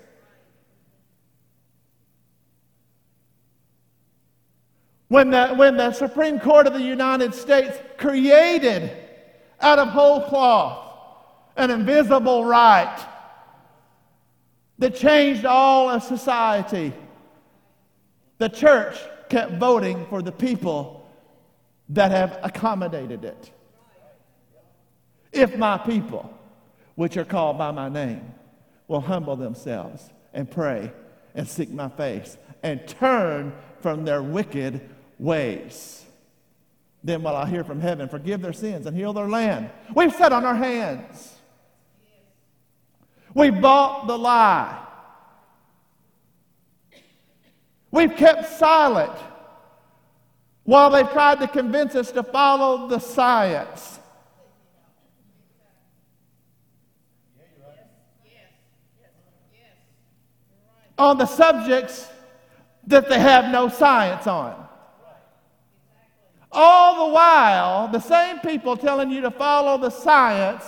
When 5.13 5.29
the, 5.29 5.49
when 5.49 5.77
the 5.77 5.91
Supreme 5.91 6.39
Court 6.39 6.65
of 6.65 6.73
the 6.73 6.81
United 6.81 7.35
States 7.35 7.77
created 7.97 8.89
out 9.61 9.77
of 9.77 9.89
whole 9.89 10.21
cloth 10.21 10.91
an 11.55 11.69
invisible 11.69 12.45
right 12.45 12.97
that 14.79 14.95
changed 14.95 15.45
all 15.45 15.87
of 15.87 16.01
society, 16.01 16.93
the 18.39 18.49
church 18.49 18.97
kept 19.29 19.51
voting 19.59 20.07
for 20.07 20.23
the 20.23 20.31
people 20.31 21.07
that 21.89 22.09
have 22.09 22.39
accommodated 22.41 23.23
it. 23.23 23.51
If 25.31 25.55
my 25.55 25.77
people, 25.77 26.35
which 26.95 27.17
are 27.17 27.25
called 27.25 27.59
by 27.59 27.69
my 27.69 27.87
name, 27.87 28.33
will 28.87 29.01
humble 29.01 29.35
themselves 29.35 30.09
and 30.33 30.49
pray 30.49 30.91
and 31.35 31.47
seek 31.47 31.69
my 31.69 31.89
face 31.89 32.35
and 32.63 32.87
turn 32.87 33.53
from 33.79 34.05
their 34.05 34.23
wicked 34.23 34.89
ways. 35.23 36.05
Then 37.03 37.23
will 37.23 37.35
I 37.35 37.49
hear 37.49 37.63
from 37.63 37.79
heaven, 37.79 38.07
forgive 38.09 38.41
their 38.41 38.53
sins 38.53 38.85
and 38.85 38.95
heal 38.95 39.13
their 39.13 39.29
land. 39.29 39.69
We've 39.95 40.13
sat 40.13 40.31
on 40.31 40.45
our 40.45 40.55
hands. 40.55 41.33
We 43.33 43.49
bought 43.49 44.07
the 44.07 44.17
lie. 44.17 44.79
We've 47.89 48.15
kept 48.15 48.57
silent 48.57 49.13
while 50.63 50.89
they've 50.89 51.09
tried 51.09 51.39
to 51.39 51.47
convince 51.47 51.95
us 51.95 52.11
to 52.11 52.23
follow 52.23 52.87
the 52.87 52.99
science. 52.99 53.99
On 60.97 61.17
the 61.17 61.25
subjects 61.25 62.07
that 62.87 63.09
they 63.09 63.19
have 63.19 63.51
no 63.51 63.67
science 63.67 64.27
on. 64.27 64.62
All 66.53 67.07
the 67.07 67.13
while, 67.13 67.87
the 67.87 67.99
same 67.99 68.39
people 68.39 68.77
telling 68.77 69.09
you 69.09 69.21
to 69.21 69.31
follow 69.31 69.77
the 69.79 69.89
science 69.89 70.63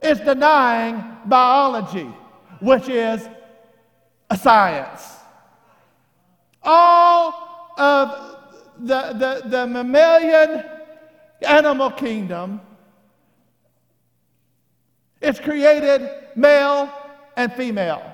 is 0.00 0.20
denying 0.20 1.02
biology, 1.26 2.08
which 2.60 2.88
is 2.88 3.28
a 4.30 4.36
science. 4.36 5.16
All 6.62 7.72
of 7.76 8.36
the, 8.78 9.12
the, 9.14 9.48
the 9.48 9.66
mammalian 9.66 10.64
animal 11.42 11.90
kingdom 11.90 12.60
is 15.20 15.40
created 15.40 16.08
male 16.36 16.88
and 17.36 17.52
female. 17.52 18.12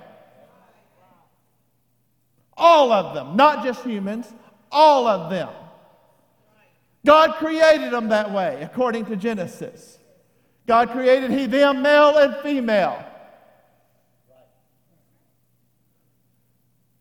All 2.57 2.93
of 2.93 3.15
them, 3.15 3.37
not 3.37 3.65
just 3.65 3.85
humans, 3.85 4.33
all 4.71 5.07
of 5.07 5.31
them. 5.31 5.51
God 7.05 7.35
created 7.35 7.93
them 7.93 8.09
that 8.09 8.33
way, 8.33 8.61
according 8.63 9.07
to 9.07 9.17
Genesis. 9.17 9.99
God 10.67 10.91
created 10.91 11.31
he 11.31 11.47
them 11.47 11.83
male 11.83 12.17
and 12.17 12.37
female. 12.37 13.05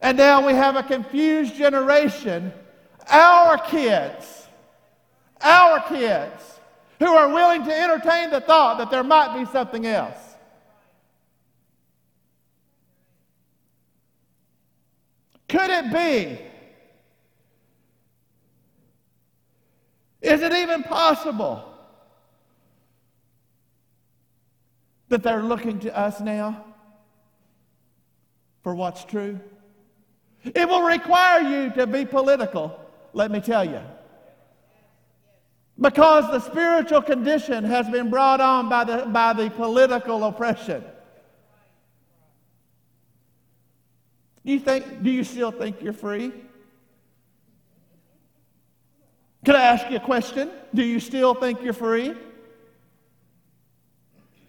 And 0.01 0.17
now 0.17 0.45
we 0.45 0.53
have 0.53 0.75
a 0.75 0.83
confused 0.83 1.55
generation, 1.55 2.51
our 3.07 3.57
kids, 3.57 4.47
our 5.39 5.79
kids, 5.87 6.59
who 6.99 7.07
are 7.07 7.29
willing 7.29 7.63
to 7.63 7.73
entertain 7.73 8.29
the 8.29 8.41
thought 8.41 8.79
that 8.79 8.91
there 8.91 9.03
might 9.03 9.37
be 9.37 9.45
something 9.51 9.85
else. 9.87 10.17
Could 15.47 15.69
it 15.69 15.93
be 15.93 16.39
Is 20.23 20.41
it 20.41 20.53
even 20.53 20.83
possible 20.83 21.69
that 25.09 25.21
they're 25.21 25.43
looking 25.43 25.79
to 25.79 25.95
us 25.95 26.21
now 26.21 26.63
for 28.63 28.73
what's 28.73 29.03
true? 29.03 29.37
It 30.45 30.67
will 30.67 30.83
require 30.83 31.41
you 31.41 31.71
to 31.71 31.85
be 31.85 32.05
political, 32.05 32.79
let 33.11 33.31
me 33.31 33.41
tell 33.41 33.65
you. 33.65 33.81
Because 35.79 36.25
the 36.27 36.39
spiritual 36.39 37.01
condition 37.01 37.65
has 37.65 37.89
been 37.89 38.09
brought 38.09 38.39
on 38.39 38.69
by 38.69 38.85
the, 38.85 39.05
by 39.05 39.33
the 39.33 39.49
political 39.49 40.23
oppression. 40.23 40.85
Do 44.45 44.53
you, 44.53 44.59
think, 44.59 45.03
do 45.03 45.11
you 45.11 45.25
still 45.25 45.51
think 45.51 45.81
you're 45.81 45.91
free? 45.91 46.31
Can 49.43 49.55
I 49.55 49.63
ask 49.63 49.89
you 49.89 49.97
a 49.97 49.99
question? 49.99 50.51
Do 50.73 50.83
you 50.83 50.99
still 50.99 51.33
think 51.33 51.61
you're 51.61 51.73
free? 51.73 52.15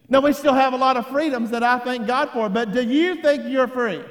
No, 0.08 0.20
we 0.20 0.32
still 0.32 0.54
have 0.54 0.72
a 0.72 0.76
lot 0.76 0.96
of 0.96 1.06
freedoms 1.08 1.50
that 1.50 1.62
I 1.62 1.78
thank 1.78 2.06
God 2.06 2.30
for, 2.30 2.48
but 2.48 2.72
do 2.72 2.82
you 2.82 3.22
think 3.22 3.44
you're 3.46 3.66
free? 3.66 4.04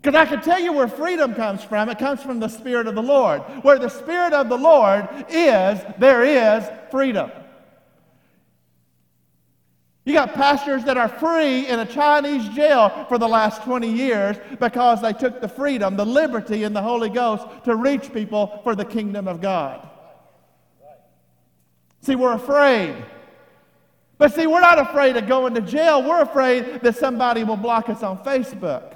Because 0.00 0.14
I 0.14 0.24
can 0.24 0.40
tell 0.40 0.60
you 0.60 0.72
where 0.72 0.88
freedom 0.88 1.34
comes 1.34 1.62
from. 1.62 1.88
It 1.88 1.98
comes 1.98 2.22
from 2.22 2.38
the 2.40 2.48
Spirit 2.48 2.86
of 2.86 2.94
the 2.94 3.02
Lord. 3.02 3.42
Where 3.62 3.78
the 3.78 3.88
Spirit 3.88 4.32
of 4.32 4.48
the 4.48 4.56
Lord 4.56 5.08
is, 5.28 5.80
there 5.98 6.22
is 6.24 6.64
freedom. 6.90 7.30
You 10.06 10.12
got 10.12 10.34
pastors 10.34 10.84
that 10.84 10.96
are 10.96 11.08
free 11.08 11.66
in 11.66 11.80
a 11.80 11.84
Chinese 11.84 12.48
jail 12.50 13.06
for 13.08 13.18
the 13.18 13.26
last 13.26 13.64
20 13.64 13.90
years 13.90 14.36
because 14.60 15.02
they 15.02 15.12
took 15.12 15.40
the 15.40 15.48
freedom, 15.48 15.96
the 15.96 16.06
liberty, 16.06 16.62
and 16.62 16.76
the 16.76 16.80
Holy 16.80 17.08
Ghost 17.08 17.44
to 17.64 17.74
reach 17.74 18.12
people 18.14 18.60
for 18.62 18.76
the 18.76 18.84
kingdom 18.84 19.26
of 19.26 19.40
God. 19.40 19.86
See, 22.02 22.14
we're 22.14 22.34
afraid. 22.34 22.94
But 24.16 24.32
see, 24.32 24.46
we're 24.46 24.60
not 24.60 24.78
afraid 24.78 25.16
of 25.16 25.26
going 25.26 25.54
to 25.54 25.60
jail. 25.60 26.08
We're 26.08 26.22
afraid 26.22 26.82
that 26.82 26.96
somebody 26.96 27.42
will 27.42 27.56
block 27.56 27.88
us 27.88 28.04
on 28.04 28.18
Facebook. 28.18 28.94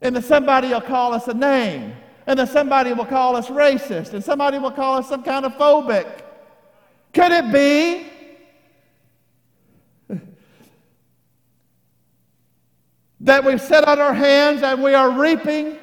And 0.00 0.14
that 0.14 0.24
somebody 0.24 0.68
will 0.68 0.80
call 0.80 1.12
us 1.12 1.26
a 1.26 1.34
name. 1.34 1.92
And 2.28 2.38
that 2.38 2.50
somebody 2.50 2.92
will 2.92 3.04
call 3.04 3.34
us 3.34 3.48
racist. 3.48 4.12
And 4.12 4.22
somebody 4.22 4.60
will 4.60 4.70
call 4.70 4.98
us 4.98 5.08
some 5.08 5.24
kind 5.24 5.44
of 5.44 5.54
phobic. 5.54 6.20
Could 7.12 7.32
it 7.32 7.52
be 7.52 8.12
that 13.26 13.44
we've 13.44 13.60
set 13.60 13.82
on 13.88 13.98
our 13.98 14.14
hands 14.14 14.62
and 14.62 14.80
we 14.84 14.94
are 14.94 15.10
reaping 15.10 15.76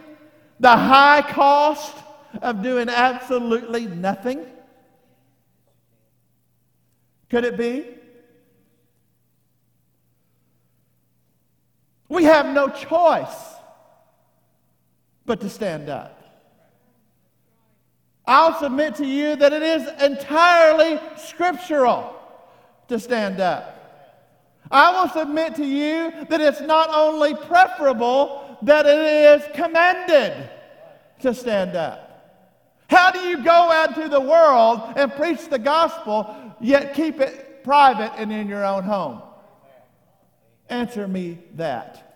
the 0.62 0.76
high 0.76 1.22
cost 1.22 1.94
of 2.42 2.64
doing 2.64 2.88
absolutely 2.88 3.86
nothing? 3.86 4.46
Could 7.30 7.44
it 7.44 7.58
be? 7.58 7.86
We 12.08 12.24
have 12.24 12.46
no 12.46 12.70
choice 12.70 13.56
but 15.26 15.42
to 15.42 15.50
stand 15.50 15.90
up. 15.90 16.22
I'll 18.26 18.58
submit 18.58 18.96
to 18.96 19.06
you 19.06 19.36
that 19.36 19.52
it 19.52 19.64
is 19.64 20.02
entirely 20.02 20.98
scriptural 21.18 22.16
to 22.88 22.98
stand 22.98 23.42
up. 23.42 23.83
I 24.72 25.02
will 25.02 25.10
submit 25.10 25.56
to 25.56 25.66
you 25.66 26.12
that 26.30 26.42
it's 26.42 26.62
not 26.62 26.90
only 26.90 27.36
preferable, 27.36 28.58
that 28.64 28.86
it 28.86 29.00
is 29.00 29.44
commanded 29.56 30.50
to 31.22 31.34
stand 31.34 31.76
up. 31.76 32.10
How 32.90 33.12
do 33.12 33.20
you 33.20 33.44
go 33.44 33.52
out 33.52 33.96
to 33.96 34.08
the 34.08 34.22
world 34.22 34.94
and 34.96 35.12
preach 35.14 35.48
the 35.50 35.60
gospel, 35.60 36.36
yet 36.60 36.94
keep 36.94 37.20
it 37.20 37.64
private 37.64 38.12
and 38.18 38.32
in 38.32 38.48
your 38.48 38.64
own 38.66 38.84
home? 38.84 39.22
Answer 40.70 41.08
me 41.08 41.40
that. 41.56 42.13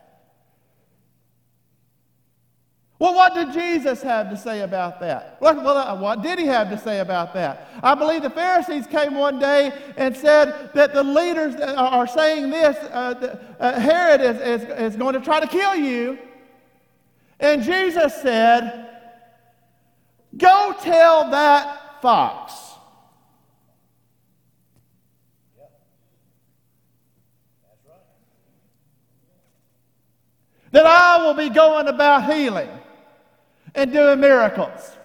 Well, 3.00 3.14
what 3.14 3.36
did 3.36 3.54
Jesus 3.54 4.02
have 4.02 4.32
to 4.32 4.38
say 4.38 4.62
about 4.62 5.00
that? 5.02 5.38
Well, 5.40 5.68
uh, 5.68 6.00
what 6.00 6.24
did 6.24 6.40
he 6.40 6.48
have 6.48 6.70
to 6.72 6.80
say 6.80 7.00
about 7.00 7.32
that? 7.36 7.70
I 7.84 7.94
believe 7.94 8.24
the 8.24 8.30
Pharisees 8.32 8.88
came 8.88 9.14
one 9.14 9.38
day 9.38 9.72
and 9.98 10.18
said 10.18 10.72
that 10.74 10.96
the 10.96 11.04
leaders 11.04 11.56
are 11.56 12.08
saying 12.08 12.50
this 12.50 12.76
uh, 12.86 13.38
uh, 13.60 13.80
Herod 13.80 14.22
is, 14.22 14.64
is, 14.64 14.94
is 14.94 14.96
going 14.96 15.14
to 15.14 15.20
try 15.20 15.40
to 15.40 15.46
kill 15.46 15.76
you. 15.76 16.18
And 17.40 17.62
Jesus 17.62 18.20
said, 18.20 18.90
Go 20.36 20.76
tell 20.82 21.30
that 21.30 22.02
fox. 22.02 22.54
That 30.72 30.86
I 30.86 31.24
will 31.24 31.36
be 31.36 31.50
going 31.50 31.88
about 31.88 32.32
healing 32.32 32.70
and 33.78 33.94
doing 33.94 34.20
miracles. 34.20 34.98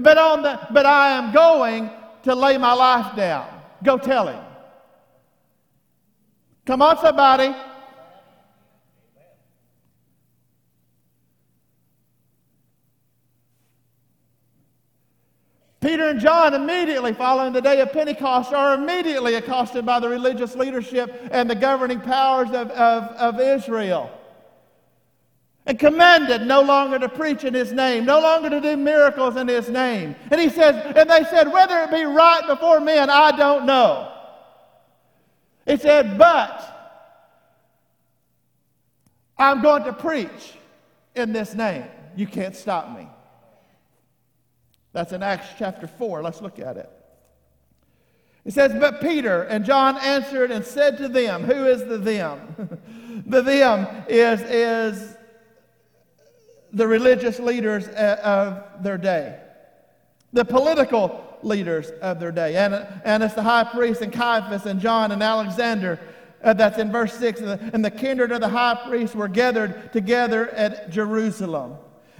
But, 0.00 0.18
on 0.18 0.42
the, 0.42 0.58
but 0.72 0.84
I 0.84 1.16
am 1.16 1.32
going 1.32 1.88
to 2.24 2.34
lay 2.34 2.58
my 2.58 2.72
life 2.72 3.16
down. 3.16 3.48
Go 3.84 3.96
tell 3.96 4.26
him. 4.26 4.42
Come 6.66 6.82
on, 6.82 6.98
somebody. 6.98 7.54
Peter 15.80 16.08
and 16.08 16.18
John, 16.18 16.54
immediately 16.54 17.12
following 17.12 17.52
the 17.52 17.60
day 17.60 17.80
of 17.80 17.92
Pentecost, 17.92 18.52
are 18.52 18.74
immediately 18.74 19.36
accosted 19.36 19.86
by 19.86 20.00
the 20.00 20.08
religious 20.08 20.56
leadership 20.56 21.28
and 21.30 21.48
the 21.48 21.54
governing 21.54 22.00
powers 22.00 22.48
of, 22.48 22.70
of, 22.70 23.04
of 23.12 23.38
Israel 23.38 24.10
and 25.66 25.78
commanded 25.78 26.46
no 26.46 26.62
longer 26.62 26.98
to 26.98 27.08
preach 27.08 27.44
in 27.44 27.52
his 27.52 27.72
name, 27.72 28.04
no 28.04 28.20
longer 28.20 28.48
to 28.48 28.60
do 28.60 28.76
miracles 28.76 29.36
in 29.36 29.48
his 29.48 29.68
name. 29.68 30.14
And 30.30 30.40
he 30.40 30.48
says, 30.48 30.94
and 30.96 31.10
they 31.10 31.24
said, 31.24 31.52
whether 31.52 31.80
it 31.80 31.90
be 31.90 32.04
right 32.04 32.46
before 32.46 32.80
men, 32.80 33.10
I 33.10 33.36
don't 33.36 33.66
know. 33.66 34.12
He 35.66 35.76
said, 35.76 36.16
but 36.16 36.72
I'm 39.36 39.60
going 39.60 39.82
to 39.84 39.92
preach 39.92 40.54
in 41.16 41.32
this 41.32 41.54
name. 41.54 41.84
You 42.14 42.28
can't 42.28 42.54
stop 42.54 42.96
me. 42.96 43.08
That's 44.92 45.12
in 45.12 45.22
Acts 45.22 45.48
chapter 45.58 45.88
4. 45.88 46.22
Let's 46.22 46.40
look 46.40 46.60
at 46.60 46.76
it. 46.76 46.90
It 48.44 48.52
says, 48.52 48.72
But 48.78 49.00
Peter 49.00 49.42
and 49.42 49.64
John 49.64 49.96
answered 49.98 50.52
and 50.52 50.64
said 50.64 50.96
to 50.98 51.08
them, 51.08 51.42
Who 51.42 51.66
is 51.66 51.84
the 51.84 51.98
them? 51.98 52.78
the 53.26 53.42
them 53.42 54.04
is, 54.08 54.40
is 54.42 55.15
the 56.76 56.86
religious 56.86 57.40
leaders 57.40 57.88
uh, 57.88 58.20
of 58.22 58.82
their 58.84 58.98
day, 58.98 59.40
the 60.34 60.44
political 60.44 61.24
leaders 61.42 61.90
of 62.02 62.20
their 62.20 62.30
day. 62.30 62.54
And, 62.56 62.74
and 63.02 63.22
it's 63.22 63.32
the 63.32 63.42
high 63.42 63.64
priest 63.64 64.02
and 64.02 64.12
Caiaphas 64.12 64.66
and 64.66 64.78
John 64.78 65.10
and 65.10 65.22
Alexander. 65.22 65.98
Uh, 66.44 66.52
that's 66.52 66.76
in 66.76 66.92
verse 66.92 67.16
6. 67.16 67.40
And 67.40 67.48
the, 67.48 67.70
and 67.72 67.84
the 67.84 67.90
kindred 67.90 68.30
of 68.30 68.42
the 68.42 68.48
high 68.48 68.78
priest 68.86 69.14
were 69.14 69.26
gathered 69.26 69.90
together 69.94 70.50
at 70.50 70.90
Jerusalem. 70.90 71.76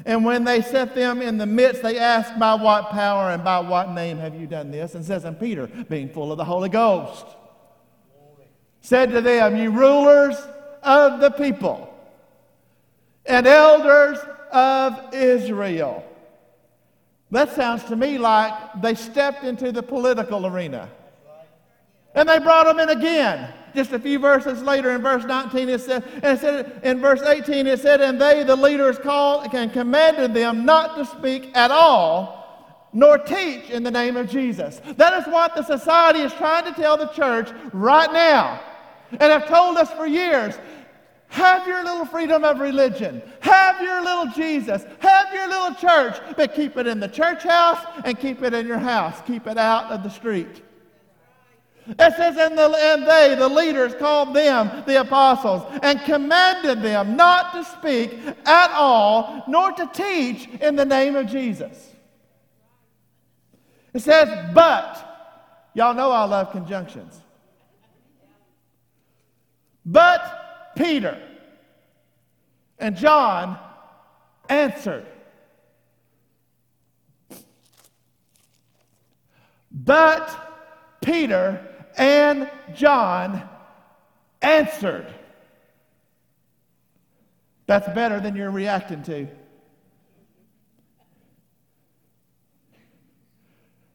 And 0.07 0.25
when 0.25 0.45
they 0.45 0.62
set 0.62 0.95
them 0.95 1.21
in 1.21 1.37
the 1.37 1.47
midst, 1.47 1.83
they 1.83 1.99
asked, 1.99 2.38
By 2.38 2.55
what 2.55 2.90
power 2.90 3.31
and 3.31 3.45
by 3.45 3.61
what 3.61 3.90
name 3.90 4.16
have 4.16 4.35
you 4.35 4.47
done 4.47 4.71
this? 4.71 4.95
And 4.95 5.05
says, 5.05 5.25
And 5.25 5.38
Peter, 5.38 5.66
being 5.66 6.09
full 6.09 6.33
of 6.33 6.38
the 6.38 6.45
Holy 6.45 6.71
Ghost, 6.71 7.27
said 8.81 9.11
to 9.11 9.21
them, 9.21 9.57
You 9.57 9.71
rulers 9.71 10.37
of 10.83 11.21
the 11.21 11.31
people 11.31 11.92
and 13.27 13.47
elders 13.47 14.19
of 14.52 15.14
Israel. 15.14 16.04
That 17.30 17.54
sounds 17.54 17.85
to 17.85 17.96
me 17.96 18.18
like 18.18 18.80
they 18.80 18.94
stepped 18.94 19.44
into 19.44 19.72
the 19.72 19.82
political 19.82 20.46
arena. 20.46 20.88
And 22.14 22.28
they 22.28 22.38
brought 22.38 22.66
them 22.66 22.80
in 22.80 22.88
again. 22.88 23.52
Just 23.74 23.92
a 23.92 23.98
few 23.98 24.18
verses 24.18 24.62
later 24.62 24.92
in 24.92 25.02
verse 25.02 25.24
19, 25.24 25.68
it 25.68 25.80
said, 25.82 26.02
and 26.22 26.38
it 26.38 26.40
said 26.40 26.80
in 26.82 26.98
verse 26.98 27.20
18, 27.20 27.66
it 27.66 27.78
said, 27.78 28.00
And 28.00 28.18
they, 28.18 28.42
the 28.42 28.56
leaders, 28.56 28.98
called 28.98 29.52
and 29.52 29.70
commanded 29.70 30.32
them 30.32 30.64
not 30.64 30.96
to 30.96 31.04
speak 31.04 31.54
at 31.54 31.70
all, 31.70 32.88
nor 32.94 33.18
teach 33.18 33.68
in 33.68 33.82
the 33.82 33.90
name 33.90 34.16
of 34.16 34.30
Jesus. 34.30 34.80
That 34.96 35.20
is 35.20 35.30
what 35.30 35.54
the 35.54 35.62
society 35.62 36.20
is 36.20 36.32
trying 36.32 36.64
to 36.64 36.72
tell 36.80 36.96
the 36.96 37.09
church 37.09 37.50
right 37.74 38.11
now. 38.11 38.62
And 39.11 39.22
have 39.22 39.46
told 39.46 39.76
us 39.76 39.90
for 39.92 40.06
years 40.06 40.59
have 41.28 41.66
your 41.66 41.84
little 41.84 42.06
freedom 42.06 42.44
of 42.44 42.60
religion. 42.60 43.22
Have 43.40 43.80
your 43.80 44.02
little 44.02 44.26
Jesus. 44.26 44.84
Have 45.00 45.32
your 45.34 45.48
little 45.48 45.74
church. 45.74 46.16
But 46.36 46.54
keep 46.54 46.76
it 46.76 46.86
in 46.86 47.00
the 47.00 47.08
church 47.08 47.42
house 47.42 47.84
and 48.04 48.18
keep 48.18 48.42
it 48.42 48.54
in 48.54 48.66
your 48.66 48.78
house. 48.78 49.20
Keep 49.26 49.46
it 49.46 49.58
out 49.58 49.90
of 49.90 50.02
the 50.02 50.10
street. 50.10 50.62
It 51.88 52.14
says, 52.16 52.36
and, 52.36 52.58
the, 52.58 52.76
and 52.76 53.06
they, 53.06 53.36
the 53.38 53.48
leaders, 53.48 53.94
called 53.94 54.34
them 54.34 54.82
the 54.86 55.00
apostles 55.00 55.62
and 55.82 56.00
commanded 56.00 56.82
them 56.82 57.16
not 57.16 57.52
to 57.52 57.64
speak 57.64 58.18
at 58.44 58.70
all, 58.72 59.44
nor 59.46 59.70
to 59.72 59.88
teach 59.92 60.48
in 60.60 60.74
the 60.74 60.84
name 60.84 61.14
of 61.14 61.26
Jesus. 61.26 61.92
It 63.94 64.00
says, 64.00 64.52
but, 64.52 65.70
y'all 65.74 65.94
know 65.94 66.10
I 66.10 66.24
love 66.24 66.50
conjunctions. 66.50 67.20
But 69.84 70.65
Peter 70.76 71.20
and 72.78 72.96
John 72.96 73.58
answered. 74.48 75.06
But 79.72 80.98
Peter 81.02 81.66
and 81.96 82.50
John 82.74 83.48
answered. 84.40 85.12
That's 87.66 87.88
better 87.94 88.20
than 88.20 88.36
you're 88.36 88.50
reacting 88.50 89.02
to. 89.04 89.26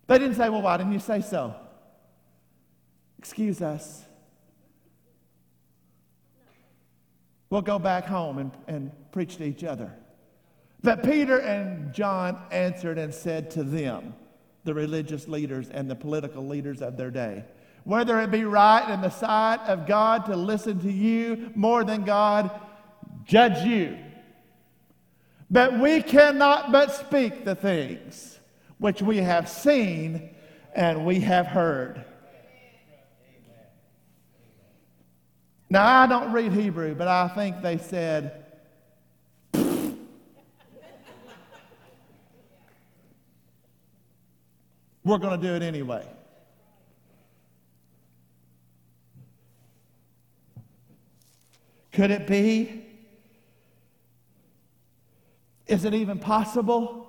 They 0.08 0.20
didn't 0.20 0.36
say, 0.36 0.50
Well, 0.50 0.62
why 0.62 0.76
didn't 0.78 0.92
you 0.92 1.00
say 1.00 1.22
so? 1.22 1.56
Excuse 3.18 3.62
us. 3.62 4.04
We'll 7.52 7.62
go 7.62 7.78
back 7.78 8.06
home 8.06 8.40
and, 8.40 8.52
and 8.68 8.92
preach 9.12 9.38
to 9.38 9.44
each 9.44 9.64
other. 9.64 9.94
But 10.82 11.04
Peter 11.04 11.38
and 11.38 11.94
John 11.94 12.42
answered 12.50 12.98
and 12.98 13.14
said 13.14 13.52
to 13.52 13.64
them, 13.64 14.16
the 14.64 14.74
religious 14.74 15.28
leaders 15.28 15.70
and 15.70 15.90
the 15.90 15.96
political 15.96 16.48
leaders 16.48 16.82
of 16.82 16.98
their 16.98 17.12
day, 17.12 17.44
whether 17.84 18.20
it 18.22 18.32
be 18.32 18.44
right 18.44 18.90
in 18.92 19.02
the 19.02 19.10
sight 19.10 19.60
of 19.68 19.88
God 19.88 20.26
to 20.28 20.36
listen 20.36 20.80
to 20.82 20.92
you 20.92 21.52
more 21.56 21.84
than 21.84 22.04
God 22.04 22.52
judge 23.26 23.66
you. 23.66 23.98
But 25.50 25.80
we 25.80 26.02
cannot 26.02 26.72
but 26.72 26.92
speak 26.94 27.44
the 27.44 27.56
things 27.56 28.40
which 28.78 29.02
we 29.02 29.18
have 29.18 29.50
seen 29.50 30.30
and 30.74 31.06
we 31.06 31.20
have 31.22 31.48
heard. 31.48 32.06
Now, 35.72 36.02
I 36.02 36.06
don't 36.06 36.34
read 36.34 36.52
Hebrew, 36.52 36.94
but 36.96 37.08
I 37.08 37.30
think 37.30 37.62
they 37.62 37.78
said, 37.78 38.44
We're 45.06 45.18
going 45.18 45.40
to 45.40 45.48
do 45.48 45.56
it 45.56 45.62
anyway. 45.64 46.06
Could 51.94 52.12
it 52.12 52.28
be? 52.28 52.86
Is 55.68 55.86
it 55.86 55.94
even 55.94 56.20
possible 56.20 57.08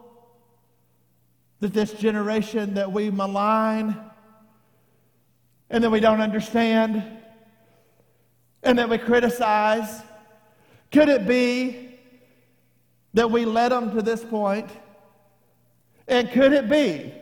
that 1.59 1.75
this 1.75 1.92
generation 1.94 2.75
that 2.75 2.92
we 2.92 3.11
malign 3.11 3.96
and 5.68 5.83
that 5.83 5.90
we 5.90 5.98
don't 5.98 6.20
understand 6.20 7.21
and 8.62 8.79
that 8.79 8.88
we 8.88 8.98
criticize, 8.98 10.03
could 10.90 11.09
it 11.09 11.27
be 11.27 11.98
that 13.14 13.31
we 13.31 13.44
led 13.44 13.72
them 13.72 13.94
to 13.94 14.03
this 14.03 14.25
point? 14.25 14.70
And 16.07 16.31
could 16.31 16.53
it 16.53 16.68
be 16.68 17.12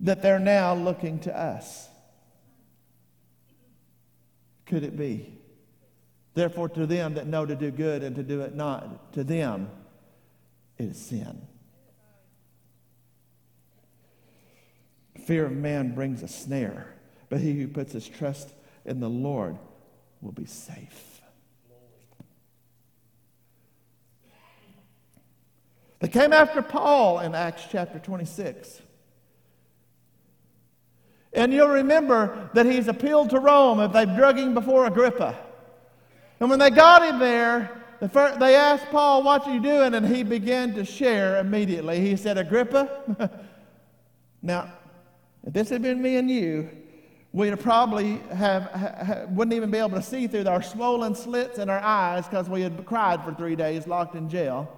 that 0.00 0.22
they're 0.22 0.38
now 0.38 0.74
looking 0.74 1.18
to 1.20 1.36
us? 1.36 1.88
Could 4.66 4.84
it 4.84 4.96
be? 4.96 5.38
Therefore, 6.34 6.68
to 6.70 6.86
them 6.86 7.14
that 7.14 7.26
know 7.26 7.44
to 7.44 7.56
do 7.56 7.70
good 7.70 8.02
and 8.02 8.14
to 8.16 8.22
do 8.22 8.40
it 8.42 8.54
not, 8.54 9.12
to 9.14 9.24
them 9.24 9.68
it 10.78 10.84
is 10.84 10.98
sin. 10.98 11.42
Fear 15.26 15.46
of 15.46 15.52
man 15.52 15.94
brings 15.94 16.22
a 16.22 16.28
snare, 16.28 16.94
but 17.28 17.40
he 17.40 17.52
who 17.52 17.68
puts 17.68 17.92
his 17.92 18.08
trust 18.08 18.50
in 18.84 19.00
the 19.00 19.10
Lord 19.10 19.58
will 20.20 20.32
be 20.32 20.46
safe. 20.46 21.20
They 26.00 26.08
came 26.08 26.32
after 26.32 26.62
Paul 26.62 27.20
in 27.20 27.34
Acts 27.34 27.66
chapter 27.70 27.98
26. 27.98 28.80
And 31.32 31.52
you'll 31.52 31.68
remember 31.68 32.50
that 32.54 32.66
he's 32.66 32.88
appealed 32.88 33.30
to 33.30 33.38
Rome 33.38 33.80
if 33.80 33.92
they've 33.92 34.16
drug 34.16 34.38
him 34.38 34.54
before 34.54 34.86
Agrippa. 34.86 35.38
And 36.40 36.48
when 36.48 36.58
they 36.58 36.70
got 36.70 37.02
him 37.02 37.18
there, 37.18 37.70
they 38.00 38.56
asked 38.56 38.86
Paul, 38.90 39.22
What 39.22 39.46
are 39.46 39.54
you 39.54 39.60
doing? 39.60 39.94
And 39.94 40.06
he 40.06 40.22
began 40.22 40.74
to 40.74 40.84
share 40.84 41.38
immediately. 41.38 42.00
He 42.00 42.16
said, 42.16 42.38
Agrippa, 42.38 43.30
now, 44.42 44.72
if 45.46 45.52
this 45.52 45.68
had 45.68 45.82
been 45.82 46.00
me 46.00 46.16
and 46.16 46.30
you, 46.30 46.70
we'd 47.32 47.58
probably 47.60 48.18
have, 48.32 48.62
ha, 48.64 49.24
wouldn't 49.28 49.54
even 49.54 49.70
be 49.70 49.78
able 49.78 49.90
to 49.90 50.02
see 50.02 50.26
through 50.26 50.46
our 50.46 50.62
swollen 50.62 51.14
slits 51.14 51.58
in 51.58 51.68
our 51.68 51.78
eyes 51.78 52.26
because 52.26 52.48
we 52.48 52.60
had 52.62 52.84
cried 52.86 53.22
for 53.24 53.32
three 53.34 53.56
days 53.56 53.86
locked 53.86 54.14
in 54.14 54.28
jail. 54.28 54.76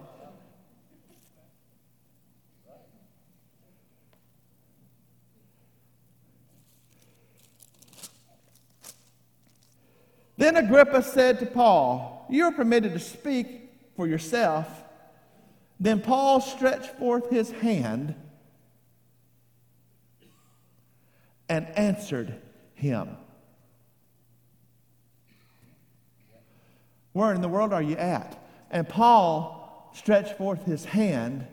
Then 10.37 10.57
Agrippa 10.57 11.03
said 11.03 11.39
to 11.39 11.47
Paul, 11.47 12.27
You 12.29 12.47
are 12.47 12.53
permitted 12.53 12.93
to 12.95 12.99
speak 12.99 13.71
for 13.97 14.09
yourself. 14.09 14.67
Then 15.79 16.01
Paul 16.01 16.41
stretched 16.41 16.99
forth 16.99 17.31
his 17.31 17.51
hand 17.51 18.15
and 21.49 21.69
answered 21.77 22.42
him. 22.83 23.17
Where 27.13 27.33
in 27.33 27.41
the 27.41 27.49
world 27.49 27.73
are 27.73 27.81
you 27.81 27.97
at? 27.97 28.37
And 28.71 28.89
Paul 28.89 29.91
stretched 29.95 30.37
forth 30.37 30.65
his 30.65 30.85
hand 30.85 31.47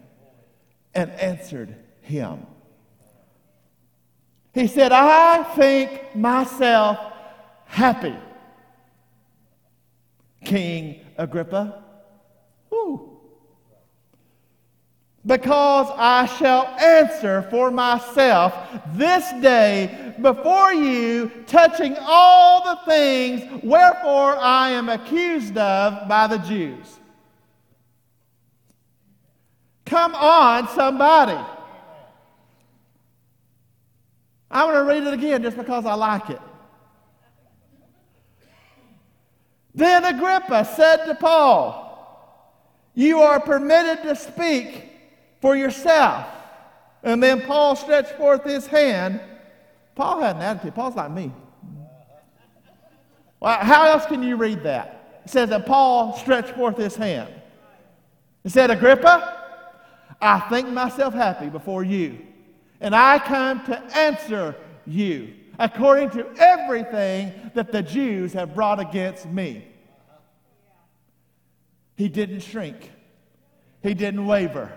and 0.95 1.11
answered 1.11 1.75
him. 2.01 2.47
He 4.53 4.65
said, 4.65 4.91
I 4.91 5.43
think 5.55 6.15
myself 6.15 6.97
happy 7.65 8.15
King 10.43 11.05
Agrippa. 11.15 11.83
Because 15.25 15.87
I 15.97 16.25
shall 16.25 16.65
answer 16.65 17.41
for 17.49 17.71
myself 17.71 18.53
this 18.93 19.29
day 19.41 20.15
before 20.21 20.73
you, 20.73 21.29
touching 21.45 21.95
all 21.99 22.63
the 22.63 22.91
things 22.91 23.63
wherefore 23.63 24.37
I 24.37 24.69
am 24.71 24.89
accused 24.89 25.57
of 25.57 26.07
by 26.07 26.27
the 26.27 26.37
Jews. 26.37 26.99
Come 29.85 30.15
on, 30.15 30.67
somebody. 30.69 31.37
I 34.51 34.65
want 34.65 34.75
to 34.77 34.83
read 34.83 35.03
it 35.03 35.13
again 35.13 35.43
just 35.43 35.57
because 35.57 35.85
I 35.85 35.95
like 35.95 36.29
it. 36.29 36.41
Then 39.75 40.05
Agrippa 40.05 40.65
said 40.75 41.05
to 41.05 41.15
Paul, 41.15 42.53
You 42.93 43.19
are 43.19 43.39
permitted 43.39 44.03
to 44.03 44.15
speak 44.15 44.88
for 45.41 45.55
yourself. 45.55 46.25
And 47.03 47.23
then 47.23 47.41
Paul 47.41 47.75
stretched 47.75 48.11
forth 48.11 48.43
his 48.43 48.67
hand. 48.67 49.21
Paul 49.95 50.21
had 50.21 50.35
an 50.35 50.41
attitude. 50.41 50.75
Paul's 50.75 50.95
like 50.95 51.11
me. 51.11 51.31
Well, 53.39 53.57
how 53.59 53.87
else 53.87 54.05
can 54.05 54.21
you 54.21 54.35
read 54.35 54.63
that? 54.63 55.21
It 55.25 55.29
says 55.29 55.49
that 55.49 55.65
Paul 55.65 56.17
stretched 56.17 56.55
forth 56.55 56.77
his 56.77 56.95
hand. 56.95 57.33
He 58.43 58.49
said, 58.49 58.71
Agrippa, 58.71 59.37
I 60.21 60.39
think 60.49 60.69
myself 60.69 61.13
happy 61.13 61.49
before 61.49 61.83
you, 61.83 62.19
and 62.81 62.95
I 62.95 63.19
come 63.19 63.63
to 63.65 63.79
answer 63.97 64.55
you 64.85 65.33
according 65.57 66.09
to 66.11 66.25
everything 66.37 67.51
that 67.53 67.71
the 67.71 67.81
Jews 67.81 68.33
have 68.33 68.55
brought 68.55 68.79
against 68.79 69.25
me. 69.25 69.65
He 71.95 72.07
didn't 72.07 72.39
shrink. 72.39 72.91
He 73.83 73.93
didn't 73.93 74.25
waver. 74.25 74.71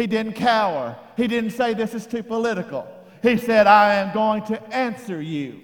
He 0.00 0.06
didn't 0.06 0.32
cower. 0.32 0.96
He 1.14 1.26
didn't 1.26 1.50
say, 1.50 1.74
This 1.74 1.92
is 1.92 2.06
too 2.06 2.22
political. 2.22 2.88
He 3.20 3.36
said, 3.36 3.66
I 3.66 3.96
am 3.96 4.14
going 4.14 4.42
to 4.44 4.74
answer 4.74 5.20
you. 5.20 5.60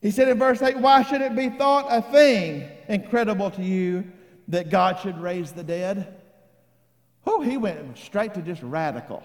He 0.00 0.12
said 0.12 0.28
in 0.28 0.38
verse 0.38 0.62
8, 0.62 0.78
Why 0.78 1.02
should 1.02 1.20
it 1.20 1.34
be 1.34 1.48
thought 1.48 1.86
a 1.90 2.00
thing 2.00 2.70
incredible 2.86 3.50
to 3.50 3.62
you 3.62 4.04
that 4.46 4.70
God 4.70 5.00
should 5.00 5.20
raise 5.20 5.50
the 5.50 5.64
dead? 5.64 6.22
Oh, 7.26 7.40
he 7.40 7.56
went 7.56 7.98
straight 7.98 8.34
to 8.34 8.42
just 8.42 8.62
radical. 8.62 9.24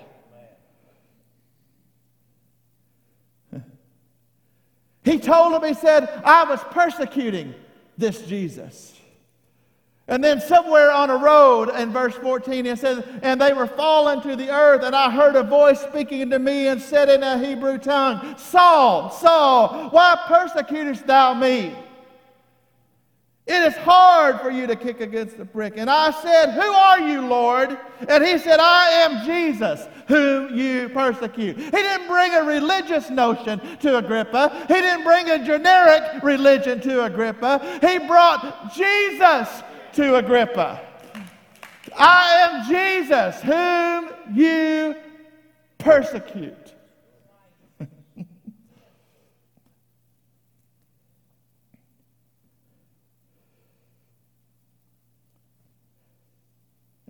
He 5.06 5.20
told 5.20 5.54
him, 5.54 5.64
he 5.68 5.76
said, 5.76 6.10
I 6.26 6.44
was 6.46 6.60
persecuting 6.72 7.54
this 7.98 8.24
Jesus. 8.24 8.92
And 10.08 10.24
then 10.24 10.42
somewhere 10.42 10.92
on 10.92 11.10
a 11.10 11.18
road 11.18 11.70
in 11.70 11.92
verse 11.92 12.16
14, 12.16 12.66
it 12.66 12.80
says, 12.80 13.04
And 13.22 13.40
they 13.40 13.54
were 13.54 13.68
fallen 13.68 14.22
to 14.22 14.36
the 14.36 14.50
earth, 14.50 14.84
and 14.84 14.96
I 14.96 15.10
heard 15.10 15.36
a 15.36 15.44
voice 15.44 15.80
speaking 15.80 16.30
to 16.32 16.40
me 16.40 16.68
and 16.68 16.82
said 16.82 17.10
in 17.10 17.24
a 17.24 17.38
Hebrew 17.38 17.78
tongue, 17.78 18.36
Saul, 18.38 19.10
Saul, 19.10 19.90
why 19.90 20.20
persecutest 20.28 21.08
thou 21.08 21.34
me? 21.34 21.76
It 23.48 23.62
is 23.62 23.76
hard 23.76 24.42
for 24.42 24.50
you 24.50 24.66
to 24.66 24.76
kick 24.76 25.02
against 25.02 25.38
the 25.38 25.46
brick. 25.46 25.76
And 25.78 25.88
I 25.88 26.10
said, 26.10 26.54
Who 26.54 26.62
are 26.62 27.00
you, 27.00 27.22
Lord? 27.22 27.78
And 28.10 28.26
he 28.26 28.40
said, 28.40 28.60
I 28.60 28.90
am 28.90 29.24
Jesus, 29.24 29.88
whom 30.08 30.58
you 30.58 30.90
persecute. 30.90 31.56
He 31.58 31.70
didn't 31.70 32.08
bring 32.08 32.34
a 32.34 32.44
religious 32.44 33.12
notion 33.12 33.62
to 33.82 33.98
Agrippa, 33.98 34.66
he 34.68 34.74
didn't 34.74 35.04
bring 35.04 35.30
a 35.30 35.46
generic 35.46 36.24
religion 36.24 36.82
to 36.82 37.06
Agrippa. 37.06 37.80
He 37.82 38.00
brought 38.00 38.74
Jesus 38.74 39.62
to 39.94 40.16
Agrippa. 40.16 40.82
I 41.96 42.48
am 42.48 42.68
Jesus, 42.68 43.42
whom 43.42 44.36
you 44.36 44.96
persecute. 45.78 46.65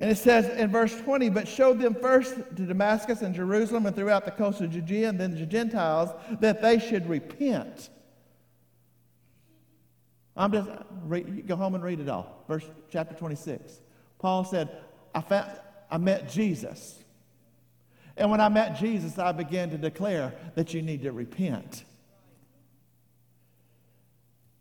And 0.06 0.12
it 0.12 0.18
says 0.18 0.46
in 0.60 0.70
verse 0.70 0.96
20, 1.02 1.30
but 1.30 1.48
showed 1.48 1.80
them 1.80 1.96
first 1.96 2.36
to 2.36 2.65
Damascus 2.68 3.24
and 3.24 3.34
Jerusalem 3.34 3.88
and 3.88 3.96
throughout 3.96 4.24
the 4.24 4.30
coast 4.30 4.62
of 4.62 4.70
Judea 4.70 5.10
and 5.10 5.20
then 5.20 5.34
the 5.34 5.48
Gentiles 5.48 6.12
that 6.41 6.62
they 6.62 6.78
should 6.78 7.10
repent. 7.10 7.89
I'm 10.38 10.52
just, 10.52 10.70
read, 11.06 11.48
go 11.48 11.56
home 11.56 11.74
and 11.74 11.84
read 11.84 12.00
it 12.00 12.08
all. 12.08 12.44
Verse 12.48 12.63
chapter 12.91 13.15
26. 13.15 13.82
Paul 14.20 14.46
said, 14.46 14.70
I, 15.15 15.22
found, 15.22 15.50
I 15.89 15.98
met 15.98 16.30
Jesus. 16.30 17.04
And 18.15 18.30
when 18.30 18.41
I 18.41 18.50
met 18.50 18.78
Jesus, 18.78 19.18
I 19.18 19.32
began 19.32 19.72
to 19.72 19.78
declare 19.80 20.36
that 20.54 20.72
you 20.72 20.84
need 20.84 21.02
to 21.02 21.13
repent 21.13 21.84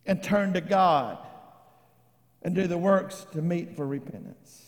and 0.07 0.23
turn 0.23 0.55
to 0.55 0.63
God 0.63 1.19
and 2.41 2.55
do 2.55 2.67
the 2.67 2.79
works 2.79 3.27
to 3.33 3.43
meet 3.43 3.77
for 3.77 3.87
repentance. 3.87 4.64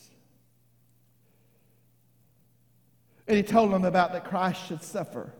And 3.27 3.35
he 3.35 3.43
told 3.43 3.71
them 3.71 3.85
about 3.85 4.13
that 4.13 4.25
Christ 4.25 4.65
should 4.67 4.81
suffer 4.81 5.33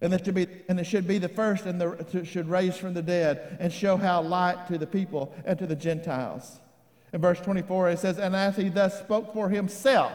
and 0.00 0.12
that, 0.12 0.24
to 0.24 0.32
be, 0.32 0.46
and 0.68 0.78
it 0.78 0.84
should 0.84 1.08
be 1.08 1.18
the 1.18 1.28
first 1.28 1.66
and 1.66 1.80
the, 1.80 1.96
to, 2.12 2.24
should 2.24 2.48
raise 2.48 2.76
from 2.76 2.94
the 2.94 3.02
dead 3.02 3.56
and 3.58 3.72
show 3.72 3.96
how 3.96 4.22
light 4.22 4.68
to 4.68 4.78
the 4.78 4.86
people 4.86 5.34
and 5.44 5.58
to 5.58 5.66
the 5.66 5.74
Gentiles. 5.74 6.60
In 7.12 7.20
verse 7.20 7.40
24, 7.40 7.90
it 7.90 7.98
says, 7.98 8.18
And 8.18 8.36
as 8.36 8.56
he 8.56 8.68
thus 8.68 8.98
spoke 9.00 9.32
for 9.32 9.48
himself, 9.48 10.12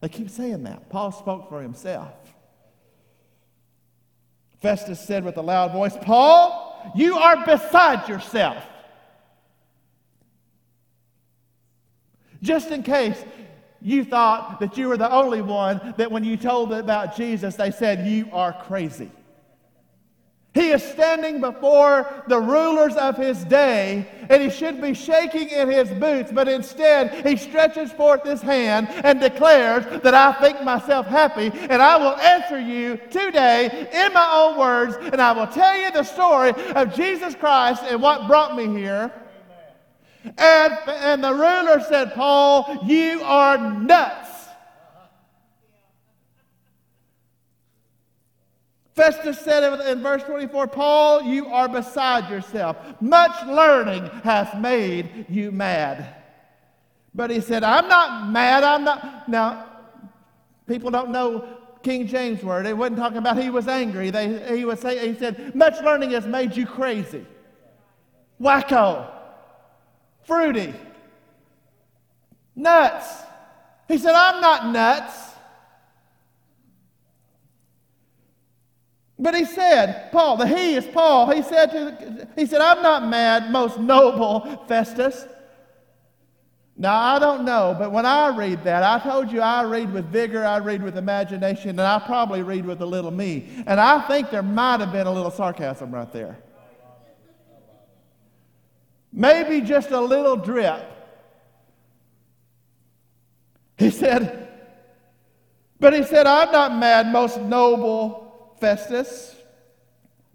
they 0.00 0.08
keep 0.08 0.30
saying 0.30 0.62
that. 0.64 0.88
Paul 0.90 1.10
spoke 1.10 1.48
for 1.48 1.60
himself. 1.60 2.12
Festus 4.60 5.00
said 5.00 5.24
with 5.24 5.36
a 5.36 5.42
loud 5.42 5.72
voice, 5.72 5.96
Paul, 6.02 6.92
you 6.94 7.16
are 7.16 7.44
beside 7.44 8.08
yourself. 8.08 8.62
Just 12.42 12.70
in 12.70 12.84
case 12.84 13.24
you 13.80 14.04
thought 14.04 14.60
that 14.60 14.76
you 14.76 14.88
were 14.88 14.96
the 14.96 15.10
only 15.10 15.42
one 15.42 15.94
that 15.96 16.10
when 16.10 16.24
you 16.24 16.36
told 16.36 16.72
about 16.72 17.16
Jesus, 17.16 17.56
they 17.56 17.70
said, 17.70 18.06
You 18.06 18.28
are 18.32 18.52
crazy. 18.52 19.10
He 20.54 20.70
is 20.70 20.82
standing 20.82 21.40
before 21.40 22.24
the 22.26 22.40
rulers 22.40 22.96
of 22.96 23.16
his 23.16 23.44
day, 23.44 24.08
and 24.28 24.42
he 24.42 24.50
should 24.50 24.80
be 24.80 24.92
shaking 24.92 25.50
in 25.50 25.70
his 25.70 25.88
boots, 25.90 26.32
but 26.32 26.48
instead 26.48 27.24
he 27.24 27.36
stretches 27.36 27.92
forth 27.92 28.24
his 28.24 28.40
hand 28.40 28.88
and 29.04 29.20
declares 29.20 29.84
that 30.02 30.14
I 30.14 30.32
think 30.40 30.64
myself 30.64 31.06
happy, 31.06 31.52
and 31.54 31.80
I 31.80 31.96
will 31.96 32.16
answer 32.16 32.58
you 32.58 32.96
today 33.10 33.88
in 33.92 34.12
my 34.12 34.28
own 34.32 34.58
words, 34.58 34.96
and 34.96 35.20
I 35.20 35.30
will 35.30 35.46
tell 35.46 35.78
you 35.78 35.92
the 35.92 36.02
story 36.02 36.50
of 36.74 36.92
Jesus 36.92 37.36
Christ 37.36 37.84
and 37.84 38.02
what 38.02 38.26
brought 38.26 38.56
me 38.56 38.66
here. 38.66 39.12
And, 40.24 40.78
and 40.86 41.24
the 41.24 41.32
ruler 41.32 41.80
said, 41.80 42.14
Paul, 42.14 42.80
you 42.86 43.22
are 43.22 43.56
nuts. 43.58 44.28
Festus 48.94 49.38
said 49.38 49.80
in 49.86 50.02
verse 50.02 50.24
24, 50.24 50.66
Paul, 50.66 51.22
you 51.22 51.46
are 51.46 51.68
beside 51.68 52.28
yourself. 52.28 52.76
Much 53.00 53.46
learning 53.46 54.06
has 54.24 54.48
made 54.60 55.26
you 55.28 55.52
mad. 55.52 56.16
But 57.14 57.30
he 57.30 57.40
said, 57.40 57.62
I'm 57.62 57.88
not 57.88 58.28
mad. 58.30 58.64
I'm 58.64 58.82
not. 58.82 59.28
Now, 59.28 59.66
people 60.66 60.90
don't 60.90 61.10
know 61.10 61.46
King 61.84 62.08
James 62.08 62.42
word. 62.42 62.66
It 62.66 62.76
wasn't 62.76 62.98
talking 62.98 63.18
about 63.18 63.38
he 63.38 63.50
was 63.50 63.68
angry. 63.68 64.10
They, 64.10 64.56
he, 64.56 64.64
was 64.64 64.80
say, 64.80 65.12
he 65.12 65.16
said, 65.16 65.54
much 65.54 65.80
learning 65.82 66.10
has 66.10 66.26
made 66.26 66.56
you 66.56 66.66
crazy. 66.66 67.24
Wacko. 68.40 69.17
Fruity. 70.28 70.74
Nuts. 72.54 73.22
He 73.88 73.96
said, 73.96 74.14
I'm 74.14 74.42
not 74.42 74.66
nuts. 74.66 75.14
But 79.18 79.34
he 79.34 79.46
said, 79.46 80.12
Paul, 80.12 80.36
the 80.36 80.46
he 80.46 80.74
is 80.74 80.86
Paul. 80.86 81.30
He 81.30 81.40
said, 81.40 81.70
to, 81.70 82.28
he 82.36 82.44
said, 82.44 82.60
I'm 82.60 82.82
not 82.82 83.08
mad, 83.08 83.50
most 83.50 83.80
noble 83.80 84.66
Festus. 84.68 85.24
Now, 86.76 86.96
I 86.96 87.18
don't 87.18 87.46
know, 87.46 87.74
but 87.76 87.90
when 87.90 88.04
I 88.04 88.28
read 88.28 88.62
that, 88.64 88.82
I 88.82 89.02
told 89.02 89.32
you 89.32 89.40
I 89.40 89.62
read 89.62 89.90
with 89.90 90.04
vigor, 90.12 90.44
I 90.44 90.58
read 90.58 90.82
with 90.82 90.98
imagination, 90.98 91.70
and 91.70 91.80
I 91.80 91.98
probably 92.00 92.42
read 92.42 92.66
with 92.66 92.82
a 92.82 92.86
little 92.86 93.10
me. 93.10 93.48
And 93.66 93.80
I 93.80 94.06
think 94.06 94.30
there 94.30 94.42
might 94.42 94.80
have 94.80 94.92
been 94.92 95.06
a 95.06 95.12
little 95.12 95.30
sarcasm 95.30 95.90
right 95.90 96.12
there. 96.12 96.38
Maybe 99.18 99.62
just 99.62 99.90
a 99.90 100.00
little 100.00 100.36
drip. 100.36 100.80
He 103.76 103.90
said, 103.90 104.48
but 105.80 105.92
he 105.92 106.04
said, 106.04 106.28
I'm 106.28 106.52
not 106.52 106.76
mad, 106.76 107.08
most 107.08 107.40
noble 107.40 108.54
Festus, 108.60 109.34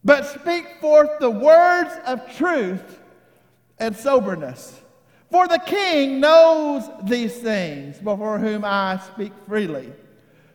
but 0.04 0.26
speak 0.26 0.67
forth 0.82 1.12
the 1.22 1.30
words 1.30 1.91
of 2.06 2.36
truth 2.36 3.00
and 3.80 3.96
soberness. 3.96 4.82
For 5.32 5.48
the 5.48 5.60
king 5.60 6.19
knows 6.19 6.84
these 7.06 7.38
things 7.38 8.00
before 8.00 8.38
whom 8.38 8.65
I 8.65 9.02
speak 9.13 9.32
freely. 9.48 9.93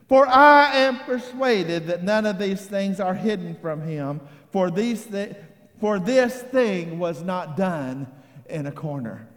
For 0.07 0.29
I 0.29 0.77
am 0.77 0.99
persuaded 0.99 1.87
that 1.87 2.05
none 2.05 2.27
of 2.27 2.39
these 2.39 2.67
things 2.67 3.01
are 3.01 3.15
hidden 3.15 3.57
from 3.63 3.81
him, 3.81 4.21
for, 4.51 4.71
these 4.71 5.07
th- 5.07 5.35
for 5.81 5.99
this 5.99 6.43
thing 6.43 6.99
was 6.99 7.23
not 7.23 7.57
done 7.57 8.07
in 8.49 8.67
a 8.67 8.73
corner. 8.73 9.29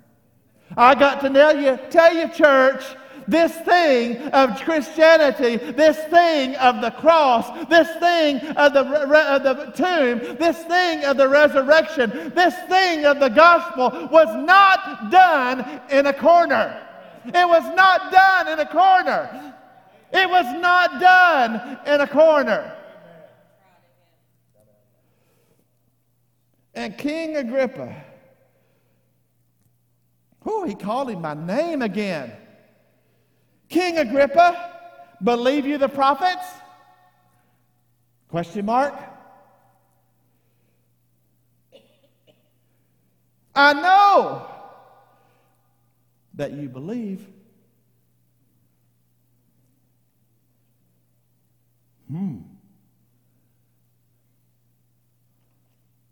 I 0.78 0.96
got 0.96 1.22
to 1.22 1.30
tell 1.30 1.58
you, 1.60 1.80
tell 1.90 2.16
you, 2.16 2.30
church, 2.30 2.84
this 3.28 3.54
thing 3.62 4.18
of 4.30 4.60
Christianity, 4.62 5.58
this 5.58 5.98
thing 6.06 6.56
of 6.56 6.82
the 6.82 6.92
cross, 6.92 7.68
this 7.68 7.90
thing 7.98 8.38
of 8.58 8.74
the, 8.74 8.82
of 8.82 9.44
the 9.44 9.72
tomb, 9.76 10.38
this 10.38 10.58
thing 10.64 11.06
of 11.06 11.18
the 11.18 11.28
resurrection, 11.28 12.32
this 12.36 12.56
thing 12.68 13.06
of 13.06 13.20
the 13.20 13.30
gospel 13.30 14.08
was 14.12 14.28
not 14.46 15.12
done 15.12 15.82
in 15.90 16.08
a 16.08 16.14
corner. 16.14 16.88
It 17.26 17.48
was 17.48 17.64
not 17.76 18.12
done 18.12 18.48
in 18.48 18.60
a 18.60 18.66
corner. 18.66 19.56
It 20.12 20.30
was 20.30 20.46
not 20.60 21.00
done 21.00 21.80
in 21.86 22.02
a 22.02 22.08
corner. 22.08 22.76
And 26.74 26.98
King 26.98 27.38
Agrippa, 27.38 28.04
oh, 30.46 30.66
he 30.66 30.76
called 30.76 31.10
him 31.10 31.22
by 31.22 31.34
name 31.34 31.82
again. 31.82 32.32
King 33.70 33.98
Agrippa, 33.98 34.72
believe 35.24 35.66
you 35.66 35.78
the 35.78 35.88
prophets? 35.88 36.46
Question 38.30 38.66
mark. 38.66 38.94
I 43.54 43.74
know 43.74 44.48
that 46.36 46.54
you 46.54 46.70
believe. 46.70 47.28
Hmm. 52.10 52.40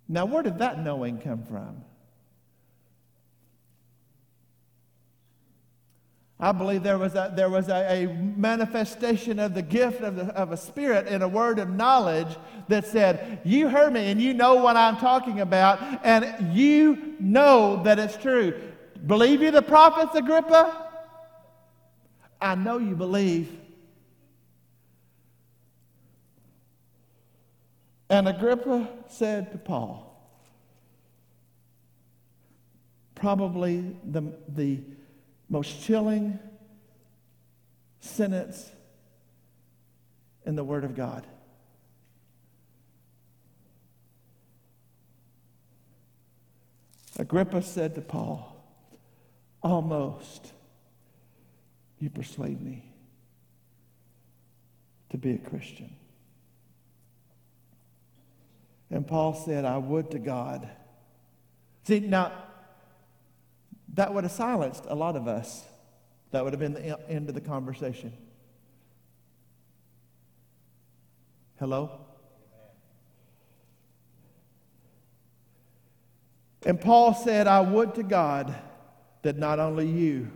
Now, 0.07 0.25
where 0.25 0.43
did 0.43 0.59
that 0.59 0.83
knowing 0.83 1.19
come 1.19 1.43
from? 1.43 1.83
I 6.41 6.53
believe 6.53 6.83
there 6.83 6.97
was 6.97 7.15
a, 7.15 7.33
there 7.35 7.49
was 7.49 7.67
a, 7.67 8.05
a 8.05 8.07
manifestation 8.07 9.39
of 9.39 9.53
the 9.53 9.61
gift 9.61 10.01
of, 10.01 10.15
the, 10.15 10.27
of 10.27 10.53
a 10.53 10.57
spirit 10.57 11.07
in 11.07 11.21
a 11.21 11.27
word 11.27 11.59
of 11.59 11.69
knowledge 11.69 12.33
that 12.69 12.87
said, 12.87 13.41
You 13.43 13.67
heard 13.67 13.91
me 13.91 14.09
and 14.09 14.21
you 14.21 14.33
know 14.33 14.55
what 14.55 14.77
I'm 14.77 14.95
talking 14.97 15.41
about, 15.41 15.81
and 16.05 16.55
you 16.55 17.15
know 17.19 17.83
that 17.83 17.99
it's 17.99 18.15
true. 18.15 18.57
Believe 19.05 19.41
you 19.41 19.51
the 19.51 19.61
prophets, 19.61 20.15
Agrippa? 20.15 20.87
I 22.39 22.55
know 22.55 22.77
you 22.77 22.95
believe. 22.95 23.59
And 28.09 28.29
Agrippa 28.29 28.87
said 29.07 29.51
to 29.51 29.57
Paul, 29.57 30.05
probably 33.13 33.95
the, 34.09 34.23
the 34.47 34.79
most 35.49 35.83
chilling 35.83 36.39
sentence 37.99 38.71
in 40.45 40.55
the 40.55 40.63
Word 40.63 40.83
of 40.83 40.95
God. 40.95 41.25
Agrippa 47.17 47.61
said 47.61 47.95
to 47.95 48.01
Paul, 48.01 48.55
Almost 49.61 50.53
you 51.99 52.09
persuade 52.09 52.61
me 52.61 52.85
to 55.09 55.17
be 55.17 55.31
a 55.31 55.37
Christian. 55.37 55.93
And 58.89 59.05
Paul 59.05 59.33
said, 59.33 59.65
I 59.65 59.77
would 59.77 60.11
to 60.11 60.19
God. 60.19 60.69
See, 61.83 61.99
now, 61.99 62.31
that 63.93 64.13
would 64.13 64.23
have 64.23 64.31
silenced 64.31 64.85
a 64.87 64.95
lot 64.95 65.15
of 65.15 65.27
us 65.27 65.65
That 66.31 66.43
would 66.43 66.53
have 66.53 66.59
been 66.59 66.73
the 66.73 67.09
end 67.09 67.27
of 67.29 67.35
the 67.35 67.41
conversation. 67.41 68.13
Hello? 71.57 71.99
And 76.65 76.79
Paul 76.79 77.13
said, 77.13 77.47
I 77.47 77.61
would 77.61 77.95
to 77.95 78.03
God 78.03 78.53
that 79.23 79.37
not 79.37 79.59
only 79.59 79.87
you, 79.87 80.31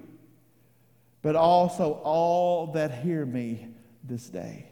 but 1.21 1.35
also 1.35 2.01
all 2.03 2.67
that 2.73 2.91
hear 2.91 3.25
me 3.25 3.67
this 4.03 4.29
day 4.29 4.67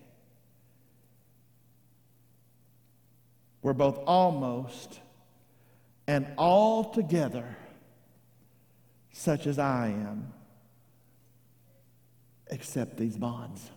were 3.62 3.74
both 3.74 4.00
almost 4.08 5.00
and 6.08 6.28
altogether 6.38 7.56
such 9.12 9.48
as 9.48 9.60
I 9.60 9.88
am, 9.88 10.34
accept 12.50 12.98
these 12.98 13.18
bonds. 13.18 13.70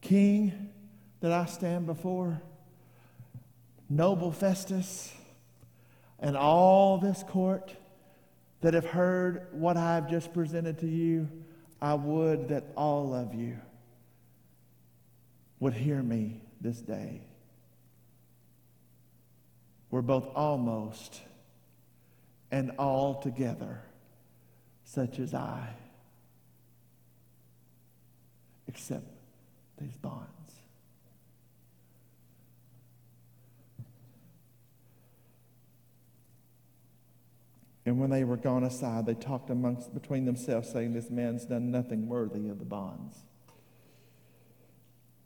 King 0.00 0.70
that 1.20 1.32
I 1.32 1.46
stand 1.46 1.86
before, 1.86 2.40
noble 3.88 4.32
Festus, 4.32 5.12
and 6.20 6.36
all 6.36 6.98
this 6.98 7.22
court 7.22 7.74
that 8.60 8.74
have 8.74 8.86
heard 8.86 9.48
what 9.52 9.76
I 9.76 9.96
have 9.96 10.08
just 10.08 10.32
presented 10.32 10.78
to 10.80 10.86
you, 10.86 11.28
I 11.80 11.94
would 11.94 12.48
that 12.48 12.64
all 12.76 13.14
of 13.14 13.34
you 13.34 13.58
would 15.60 15.74
hear 15.74 16.02
me 16.02 16.40
this 16.60 16.78
day. 16.80 17.20
We're 19.90 20.02
both 20.02 20.28
almost 20.34 21.20
and 22.50 22.72
altogether 22.78 23.82
such 24.84 25.18
as 25.18 25.34
I, 25.34 25.68
except 28.66 29.06
these 29.78 29.96
bonds. 29.96 30.28
And 37.84 37.98
when 37.98 38.10
they 38.10 38.24
were 38.24 38.36
gone 38.36 38.64
aside, 38.64 39.06
they 39.06 39.14
talked 39.14 39.48
amongst 39.48 39.94
between 39.94 40.26
themselves, 40.26 40.70
saying, 40.70 40.92
This 40.92 41.08
man's 41.08 41.46
done 41.46 41.70
nothing 41.70 42.06
worthy 42.06 42.50
of 42.50 42.58
the 42.58 42.66
bonds. 42.66 43.16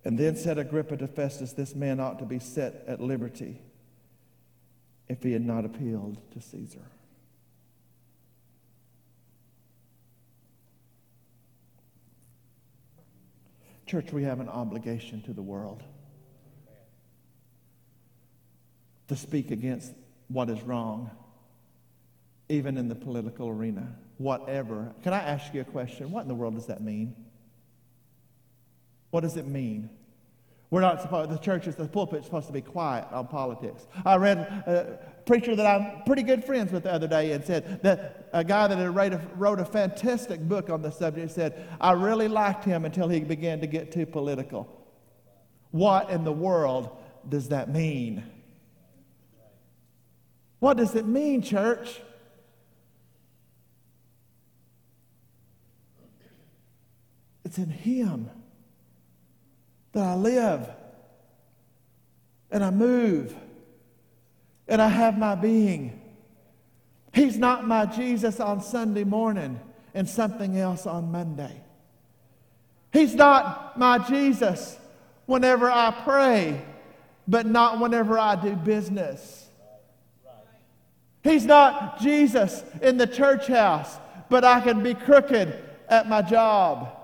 And 0.04 0.16
then 0.16 0.36
said 0.36 0.58
Agrippa 0.58 0.96
to 0.98 1.08
Festus, 1.08 1.52
This 1.52 1.74
man 1.74 1.98
ought 1.98 2.20
to 2.20 2.24
be 2.24 2.38
set 2.38 2.84
at 2.86 3.00
liberty 3.00 3.60
if 5.08 5.24
he 5.24 5.32
had 5.32 5.44
not 5.44 5.64
appealed 5.64 6.18
to 6.32 6.40
Caesar. 6.40 6.86
Church, 13.92 14.10
we 14.10 14.22
have 14.22 14.40
an 14.40 14.48
obligation 14.48 15.20
to 15.20 15.34
the 15.34 15.42
world 15.42 15.82
to 19.08 19.14
speak 19.14 19.50
against 19.50 19.92
what 20.28 20.48
is 20.48 20.62
wrong 20.62 21.10
even 22.48 22.78
in 22.78 22.88
the 22.88 22.94
political 22.94 23.50
arena, 23.50 23.86
whatever. 24.16 24.94
Can 25.02 25.12
I 25.12 25.18
ask 25.18 25.52
you 25.52 25.60
a 25.60 25.64
question? 25.64 26.10
What 26.10 26.22
in 26.22 26.28
the 26.28 26.34
world 26.34 26.54
does 26.54 26.68
that 26.68 26.80
mean? 26.80 27.14
What 29.10 29.20
does 29.20 29.36
it 29.36 29.46
mean? 29.46 29.90
We're 30.70 30.80
not 30.80 31.02
supposed, 31.02 31.30
the 31.30 31.36
church 31.36 31.66
is, 31.66 31.76
the 31.76 31.86
pulpit 31.86 32.20
is 32.20 32.24
supposed 32.24 32.46
to 32.46 32.54
be 32.54 32.62
quiet 32.62 33.04
on 33.12 33.28
politics. 33.28 33.86
I 34.06 34.16
read 34.16 34.38
a 34.38 35.00
preacher 35.26 35.54
that 35.56 35.66
I'm 35.66 36.02
pretty 36.04 36.22
good 36.22 36.44
friends 36.44 36.72
with 36.72 36.84
the 36.84 36.92
other 36.92 37.08
day 37.08 37.32
and 37.32 37.44
said 37.44 37.82
that 37.82 38.28
a 38.32 38.42
guy 38.42 38.66
that 38.66 38.78
had 38.78 38.94
wrote 38.94 39.12
a, 39.12 39.20
wrote 39.36 39.60
a 39.60 39.64
fantastic 39.64 40.40
book 40.40 40.70
on 40.70 40.82
the 40.82 40.90
subject 40.90 41.32
said, 41.32 41.68
I 41.80 41.92
really 41.92 42.28
liked 42.28 42.64
him 42.64 42.84
until 42.84 43.08
he 43.08 43.20
began 43.20 43.60
to 43.60 43.66
get 43.66 43.92
too 43.92 44.06
political. 44.06 44.68
What 45.70 46.10
in 46.10 46.24
the 46.24 46.32
world 46.32 46.96
does 47.28 47.48
that 47.48 47.68
mean? 47.68 48.24
What 50.58 50.76
does 50.76 50.94
it 50.94 51.06
mean, 51.06 51.42
church? 51.42 52.00
It's 57.44 57.58
in 57.58 57.68
Him 57.68 58.30
that 59.92 60.04
I 60.04 60.14
live 60.14 60.70
and 62.50 62.64
I 62.64 62.70
move 62.70 63.34
and 64.72 64.80
I 64.80 64.88
have 64.88 65.18
my 65.18 65.34
being. 65.34 66.00
He's 67.12 67.36
not 67.36 67.68
my 67.68 67.84
Jesus 67.84 68.40
on 68.40 68.62
Sunday 68.62 69.04
morning 69.04 69.60
and 69.92 70.08
something 70.08 70.56
else 70.56 70.86
on 70.86 71.12
Monday. 71.12 71.60
He's 72.90 73.14
not 73.14 73.78
my 73.78 73.98
Jesus 73.98 74.78
whenever 75.26 75.70
I 75.70 75.90
pray, 76.04 76.64
but 77.28 77.44
not 77.44 77.80
whenever 77.80 78.18
I 78.18 78.34
do 78.34 78.56
business. 78.56 79.50
He's 81.22 81.44
not 81.44 82.00
Jesus 82.00 82.64
in 82.80 82.96
the 82.96 83.06
church 83.06 83.48
house, 83.48 83.98
but 84.30 84.42
I 84.42 84.62
can 84.62 84.82
be 84.82 84.94
crooked 84.94 85.54
at 85.90 86.08
my 86.08 86.22
job. 86.22 86.96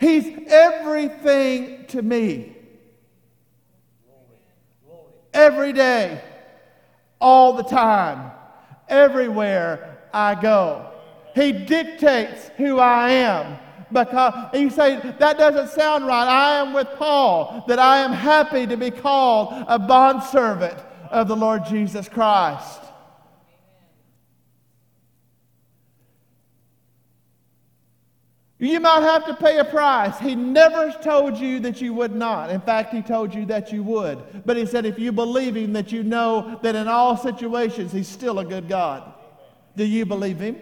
He's 0.00 0.26
everything 0.48 1.86
to 1.86 2.02
me. 2.02 2.53
Every 5.34 5.72
day, 5.72 6.22
all 7.20 7.52
the 7.52 7.64
time, 7.64 8.30
everywhere 8.88 9.98
I 10.12 10.40
go. 10.40 10.90
He 11.34 11.52
dictates 11.52 12.50
who 12.56 12.78
I 12.78 13.10
am. 13.10 13.58
Because 13.92 14.54
you 14.54 14.70
say, 14.70 15.00
that 15.18 15.38
doesn't 15.38 15.68
sound 15.68 16.06
right. 16.06 16.26
I 16.26 16.60
am 16.60 16.72
with 16.72 16.88
Paul, 16.96 17.64
that 17.68 17.78
I 17.78 17.98
am 17.98 18.12
happy 18.12 18.66
to 18.66 18.76
be 18.76 18.90
called 18.90 19.64
a 19.68 19.78
bondservant 19.78 20.78
of 21.10 21.28
the 21.28 21.36
Lord 21.36 21.64
Jesus 21.66 22.08
Christ. 22.08 22.80
You 28.58 28.78
might 28.78 29.00
have 29.00 29.26
to 29.26 29.34
pay 29.34 29.58
a 29.58 29.64
price. 29.64 30.18
He 30.18 30.34
never 30.34 30.92
told 31.02 31.36
you 31.38 31.58
that 31.60 31.80
you 31.80 31.92
would 31.94 32.14
not. 32.14 32.50
In 32.50 32.60
fact, 32.60 32.94
he 32.94 33.02
told 33.02 33.34
you 33.34 33.44
that 33.46 33.72
you 33.72 33.82
would. 33.82 34.46
But 34.46 34.56
he 34.56 34.64
said, 34.64 34.86
if 34.86 34.98
you 34.98 35.10
believe 35.10 35.56
him, 35.56 35.72
that 35.72 35.90
you 35.90 36.04
know 36.04 36.58
that 36.62 36.76
in 36.76 36.86
all 36.86 37.16
situations 37.16 37.92
he's 37.92 38.08
still 38.08 38.38
a 38.38 38.44
good 38.44 38.68
God. 38.68 39.12
Do 39.76 39.84
you 39.84 40.06
believe 40.06 40.38
him? 40.38 40.56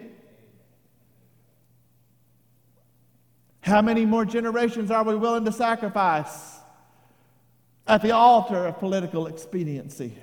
How 3.61 3.81
many 3.81 4.05
more 4.05 4.25
generations 4.25 4.91
are 4.91 5.03
we 5.03 5.15
willing 5.15 5.45
to 5.45 5.51
sacrifice 5.51 6.57
at 7.87 8.01
the 8.01 8.11
altar 8.11 8.65
of 8.65 8.79
political 8.79 9.27
expediency? 9.27 10.17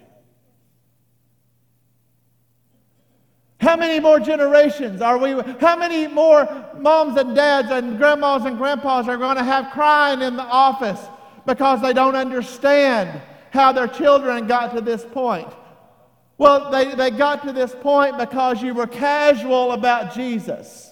How 3.71 3.77
many 3.77 4.01
more 4.01 4.19
generations 4.19 5.01
are 5.01 5.17
we? 5.17 5.31
How 5.61 5.77
many 5.77 6.09
more 6.09 6.67
moms 6.77 7.17
and 7.17 7.37
dads 7.37 7.71
and 7.71 7.99
grandmas 7.99 8.45
and 8.45 8.59
grandpas 8.59 9.07
are 9.07 9.17
going 9.17 9.37
to 9.37 9.45
have 9.45 9.71
crying 9.71 10.23
in 10.23 10.35
the 10.35 10.43
office 10.43 10.99
because 11.47 11.81
they 11.81 11.93
don't 11.93 12.17
understand 12.17 13.23
how 13.53 13.71
their 13.71 13.87
children 13.87 14.49
got 14.49 14.75
to 14.75 14.81
this 14.81 15.05
point? 15.05 15.47
Well, 16.37 16.73
they, 16.73 16.97
they 16.97 17.13
got 17.13 17.45
to 17.45 17.53
this 17.53 17.73
point 17.73 18.19
because 18.19 18.61
you 18.61 18.75
were 18.75 18.89
casual 18.89 19.71
about 19.71 20.17
Jesus. 20.17 20.91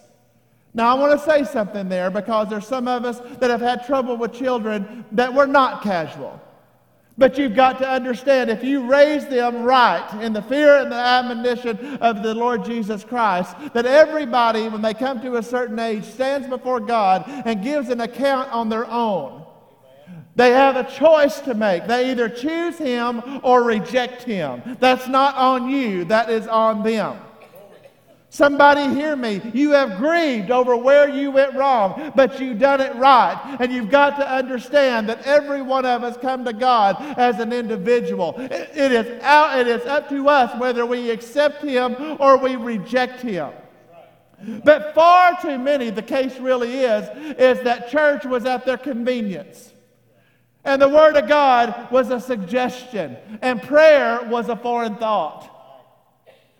Now, 0.72 0.96
I 0.96 1.00
want 1.00 1.18
to 1.18 1.26
say 1.26 1.42
something 1.42 1.88
there 1.88 2.12
because 2.12 2.48
there's 2.48 2.68
some 2.68 2.86
of 2.86 3.04
us 3.04 3.18
that 3.40 3.50
have 3.50 3.60
had 3.60 3.86
trouble 3.86 4.16
with 4.16 4.32
children 4.32 5.04
that 5.10 5.34
were 5.34 5.48
not 5.48 5.82
casual. 5.82 6.40
But 7.18 7.36
you've 7.36 7.56
got 7.56 7.78
to 7.80 7.88
understand 7.88 8.48
if 8.48 8.62
you 8.62 8.88
raise 8.88 9.26
them 9.26 9.64
right 9.64 10.08
in 10.22 10.32
the 10.32 10.40
fear 10.40 10.78
and 10.78 10.90
the 10.90 10.96
admonition 10.96 11.96
of 11.96 12.22
the 12.22 12.32
Lord 12.32 12.64
Jesus 12.64 13.02
Christ, 13.02 13.56
that 13.74 13.86
everybody, 13.86 14.68
when 14.68 14.82
they 14.82 14.94
come 14.94 15.20
to 15.22 15.36
a 15.36 15.42
certain 15.42 15.80
age, 15.80 16.04
stands 16.04 16.46
before 16.46 16.78
God 16.78 17.24
and 17.26 17.60
gives 17.60 17.88
an 17.88 18.00
account 18.00 18.52
on 18.52 18.68
their 18.68 18.88
own. 18.88 19.44
They 20.36 20.52
have 20.52 20.76
a 20.76 20.88
choice 20.88 21.40
to 21.40 21.54
make. 21.54 21.88
They 21.88 22.12
either 22.12 22.28
choose 22.28 22.78
Him 22.78 23.40
or 23.42 23.64
reject 23.64 24.22
Him. 24.22 24.76
That's 24.78 25.08
not 25.08 25.34
on 25.34 25.68
you, 25.68 26.04
that 26.04 26.30
is 26.30 26.46
on 26.46 26.84
them. 26.84 27.18
Somebody 28.30 28.94
hear 28.94 29.16
me. 29.16 29.40
You 29.54 29.70
have 29.70 29.96
grieved 29.96 30.50
over 30.50 30.76
where 30.76 31.08
you 31.08 31.30
went 31.30 31.54
wrong, 31.54 32.12
but 32.14 32.38
you've 32.38 32.58
done 32.58 32.80
it 32.80 32.94
right. 32.96 33.56
And 33.58 33.72
you've 33.72 33.90
got 33.90 34.18
to 34.18 34.30
understand 34.30 35.08
that 35.08 35.22
every 35.26 35.62
one 35.62 35.86
of 35.86 36.04
us 36.04 36.16
come 36.18 36.44
to 36.44 36.52
God 36.52 36.96
as 37.18 37.40
an 37.40 37.54
individual. 37.54 38.34
it, 38.36 38.92
is 38.92 39.22
out, 39.22 39.58
it 39.58 39.66
is 39.66 39.84
up 39.86 40.10
to 40.10 40.28
us 40.28 40.58
whether 40.60 40.84
we 40.84 41.10
accept 41.10 41.62
Him 41.62 41.96
or 42.20 42.36
we 42.36 42.56
reject 42.56 43.22
Him. 43.22 43.50
But 44.62 44.94
far 44.94 45.40
too 45.40 45.58
many, 45.58 45.88
the 45.88 46.02
case 46.02 46.38
really 46.38 46.80
is, 46.80 47.08
is 47.38 47.64
that 47.64 47.88
church 47.88 48.26
was 48.26 48.44
at 48.44 48.66
their 48.66 48.78
convenience. 48.78 49.72
And 50.64 50.82
the 50.82 50.88
Word 50.88 51.16
of 51.16 51.26
God 51.28 51.90
was 51.90 52.10
a 52.10 52.20
suggestion, 52.20 53.16
and 53.40 53.62
prayer 53.62 54.22
was 54.24 54.50
a 54.50 54.56
foreign 54.56 54.96
thought. 54.96 55.57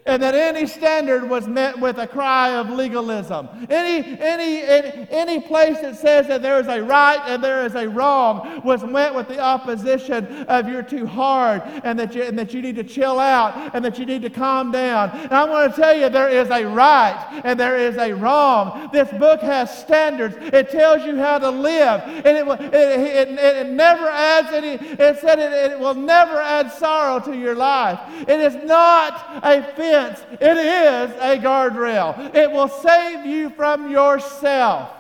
And 0.09 0.23
that 0.23 0.35
any 0.35 0.67
standard 0.67 1.29
was 1.29 1.47
met 1.47 1.79
with 1.79 1.99
a 1.99 2.07
cry 2.07 2.57
of 2.57 2.71
legalism. 2.71 3.47
Any, 3.69 4.19
any, 4.19 4.63
any, 4.63 5.07
any 5.11 5.41
place 5.41 5.79
that 5.81 5.97
says 5.97 6.27
that 6.29 6.41
there 6.41 6.59
is 6.59 6.67
a 6.67 6.83
right 6.83 7.21
and 7.27 7.45
there 7.45 7.67
is 7.67 7.75
a 7.75 7.87
wrong 7.87 8.63
was 8.65 8.83
met 8.85 9.15
with 9.15 9.29
the 9.29 9.39
opposition 9.39 10.25
of 10.45 10.67
you're 10.67 10.83
too 10.83 11.07
hard 11.07 11.63
and 11.85 11.99
that 11.99 12.15
you, 12.15 12.23
and 12.23 12.39
that 12.39 12.55
you 12.55 12.63
need 12.63 12.77
to 12.77 12.85
chill 12.85 13.21
out 13.21 13.75
and 13.75 13.85
that 13.85 13.99
you 13.99 14.07
need 14.07 14.23
to 14.23 14.31
calm 14.31 14.73
down. 14.73 15.11
And 15.11 15.33
I 15.33 15.45
want 15.45 15.75
to 15.75 15.81
tell 15.81 15.95
you 15.97 16.09
there 16.09 16.31
is 16.31 16.49
a 16.49 16.65
right 16.65 17.43
and 17.45 17.61
there 17.61 17.77
is 17.77 17.99
a 17.99 18.13
wrong. 18.13 18.89
This 18.91 19.11
book 19.11 19.43
has 19.43 19.79
standards. 19.79 20.37
It 20.41 20.71
tells 20.71 21.05
you 21.05 21.17
how 21.17 21.39
to 21.39 21.51
live. 21.51 22.01
And 22.25 22.27
it, 22.27 22.49
it, 22.49 23.29
it, 23.29 23.39
it 23.39 23.69
never 23.69 24.09
adds 24.09 24.53
any, 24.55 24.75
it 24.75 25.19
said 25.19 25.39
it, 25.39 25.53
it 25.73 25.79
will 25.79 25.95
never 25.95 26.41
add 26.41 26.73
sorrow 26.73 27.21
to 27.27 27.37
your 27.37 27.55
life. 27.55 28.01
It 28.23 28.41
is 28.41 28.55
not 28.65 29.41
a 29.43 29.63
fence, 29.99 30.21
it 30.41 30.57
is 30.57 31.11
a 31.17 31.39
guardrail. 31.43 32.35
It 32.35 32.51
will 32.51 32.69
save 32.69 33.27
you 33.27 33.51
from 33.51 33.91
yourself. 33.91 34.91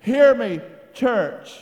Hear 0.00 0.34
me, 0.34 0.60
church. 0.92 1.60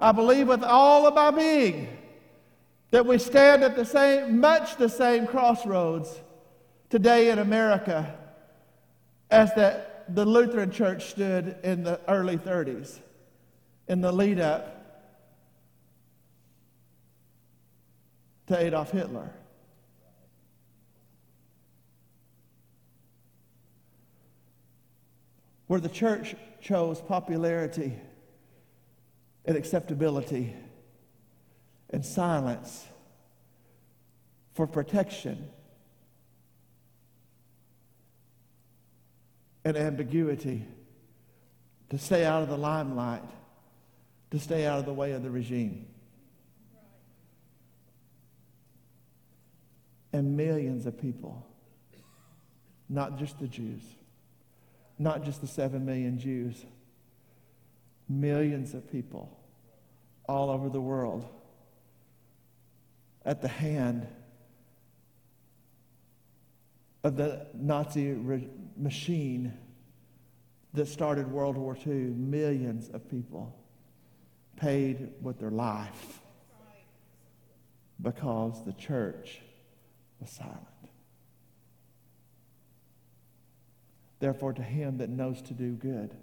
I 0.00 0.12
believe 0.12 0.46
with 0.46 0.62
all 0.62 1.08
of 1.08 1.14
my 1.14 1.32
being 1.32 1.88
that 2.92 3.04
we 3.04 3.18
stand 3.18 3.64
at 3.64 3.74
the 3.74 3.84
same, 3.84 4.38
much 4.38 4.76
the 4.76 4.88
same 4.88 5.26
crossroads 5.26 6.20
today 6.88 7.30
in 7.30 7.40
America 7.40 8.16
as 9.28 9.52
that 9.54 9.87
the 10.08 10.24
Lutheran 10.24 10.70
Church 10.70 11.10
stood 11.10 11.56
in 11.62 11.84
the 11.84 12.00
early 12.08 12.36
30s, 12.36 12.98
in 13.88 14.00
the 14.00 14.12
lead 14.12 14.40
up 14.40 14.74
to 18.46 18.58
Adolf 18.58 18.90
Hitler. 18.90 19.30
Where 25.66 25.80
the 25.80 25.88
church 25.90 26.34
chose 26.62 27.00
popularity 27.02 27.94
and 29.44 29.56
acceptability 29.56 30.54
and 31.90 32.04
silence 32.04 32.86
for 34.54 34.66
protection 34.66 35.50
and 39.68 39.76
ambiguity 39.76 40.64
to 41.90 41.98
stay 41.98 42.24
out 42.24 42.42
of 42.42 42.48
the 42.48 42.56
limelight, 42.56 43.22
to 44.30 44.38
stay 44.38 44.66
out 44.66 44.78
of 44.78 44.86
the 44.86 44.92
way 44.92 45.12
of 45.12 45.22
the 45.22 45.30
regime. 45.30 45.86
And 50.12 50.36
millions 50.36 50.86
of 50.86 50.98
people, 50.98 51.46
not 52.88 53.18
just 53.18 53.38
the 53.38 53.46
Jews, 53.46 53.82
not 54.98 55.22
just 55.22 55.42
the 55.42 55.46
seven 55.46 55.84
million 55.84 56.18
Jews, 56.18 56.64
millions 58.08 58.72
of 58.72 58.90
people 58.90 59.38
all 60.26 60.48
over 60.50 60.70
the 60.70 60.80
world 60.80 61.28
at 63.24 63.42
the 63.42 63.48
hand 63.48 64.06
of 67.04 67.16
the 67.16 67.46
Nazi 67.54 68.12
re- 68.12 68.48
machine 68.76 69.52
that 70.74 70.86
started 70.86 71.30
World 71.30 71.56
War 71.56 71.76
II. 71.76 71.92
Millions 71.92 72.88
of 72.88 73.08
people 73.10 73.54
paid 74.56 75.10
with 75.22 75.38
their 75.38 75.50
life 75.50 76.20
because 78.00 78.64
the 78.64 78.72
church 78.72 79.40
was 80.20 80.30
silent. 80.30 80.64
Therefore, 84.20 84.52
to 84.52 84.62
him 84.62 84.98
that 84.98 85.08
knows 85.08 85.40
to 85.42 85.54
do 85.54 85.72
good 85.72 86.14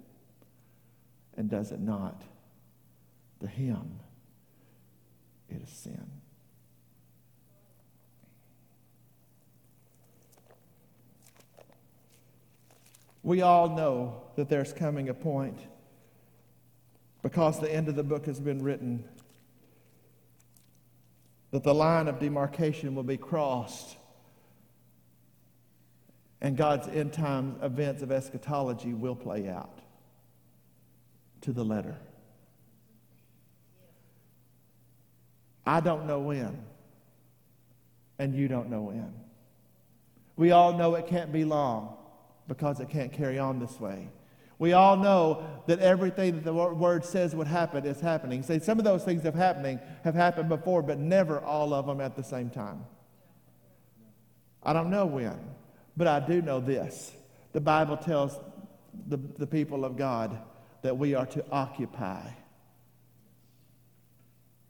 and 1.36 1.48
does 1.48 1.72
it 1.72 1.80
not, 1.80 2.22
to 3.40 3.46
him 3.46 4.00
it 5.48 5.62
is 5.62 5.70
sin. 5.70 6.10
We 13.26 13.42
all 13.42 13.70
know 13.70 14.22
that 14.36 14.48
there's 14.48 14.72
coming 14.72 15.08
a 15.08 15.14
point 15.14 15.58
because 17.22 17.58
the 17.58 17.68
end 17.68 17.88
of 17.88 17.96
the 17.96 18.04
book 18.04 18.26
has 18.26 18.38
been 18.38 18.62
written 18.62 19.02
that 21.50 21.64
the 21.64 21.74
line 21.74 22.06
of 22.06 22.20
demarcation 22.20 22.94
will 22.94 23.02
be 23.02 23.16
crossed 23.16 23.96
and 26.40 26.56
God's 26.56 26.86
end 26.86 27.14
time 27.14 27.56
events 27.62 28.00
of 28.00 28.12
eschatology 28.12 28.94
will 28.94 29.16
play 29.16 29.48
out 29.48 29.80
to 31.40 31.52
the 31.52 31.64
letter. 31.64 31.96
I 35.66 35.80
don't 35.80 36.06
know 36.06 36.20
when, 36.20 36.56
and 38.20 38.36
you 38.36 38.46
don't 38.46 38.70
know 38.70 38.82
when. 38.82 39.12
We 40.36 40.52
all 40.52 40.74
know 40.74 40.94
it 40.94 41.08
can't 41.08 41.32
be 41.32 41.44
long 41.44 41.96
because 42.48 42.80
it 42.80 42.88
can't 42.88 43.12
carry 43.12 43.38
on 43.38 43.58
this 43.58 43.80
way. 43.80 44.08
We 44.58 44.72
all 44.72 44.96
know 44.96 45.46
that 45.66 45.80
everything 45.80 46.34
that 46.36 46.44
the 46.44 46.52
word 46.54 47.04
says 47.04 47.36
would 47.36 47.46
happen 47.46 47.84
is 47.84 48.00
happening. 48.00 48.42
See, 48.42 48.58
some 48.58 48.78
of 48.78 48.84
those 48.84 49.04
things 49.04 49.22
have 49.24 49.34
happening 49.34 49.78
have 50.02 50.14
happened 50.14 50.48
before, 50.48 50.82
but 50.82 50.98
never 50.98 51.40
all 51.40 51.74
of 51.74 51.86
them 51.86 52.00
at 52.00 52.16
the 52.16 52.24
same 52.24 52.48
time. 52.48 52.84
I 54.62 54.72
don't 54.72 54.90
know 54.90 55.04
when, 55.04 55.38
but 55.96 56.06
I 56.06 56.20
do 56.20 56.40
know 56.40 56.60
this. 56.60 57.12
The 57.52 57.60
Bible 57.60 57.98
tells 57.98 58.38
the, 59.08 59.18
the 59.18 59.46
people 59.46 59.84
of 59.84 59.96
God 59.96 60.38
that 60.82 60.96
we 60.96 61.14
are 61.14 61.26
to 61.26 61.44
occupy 61.50 62.30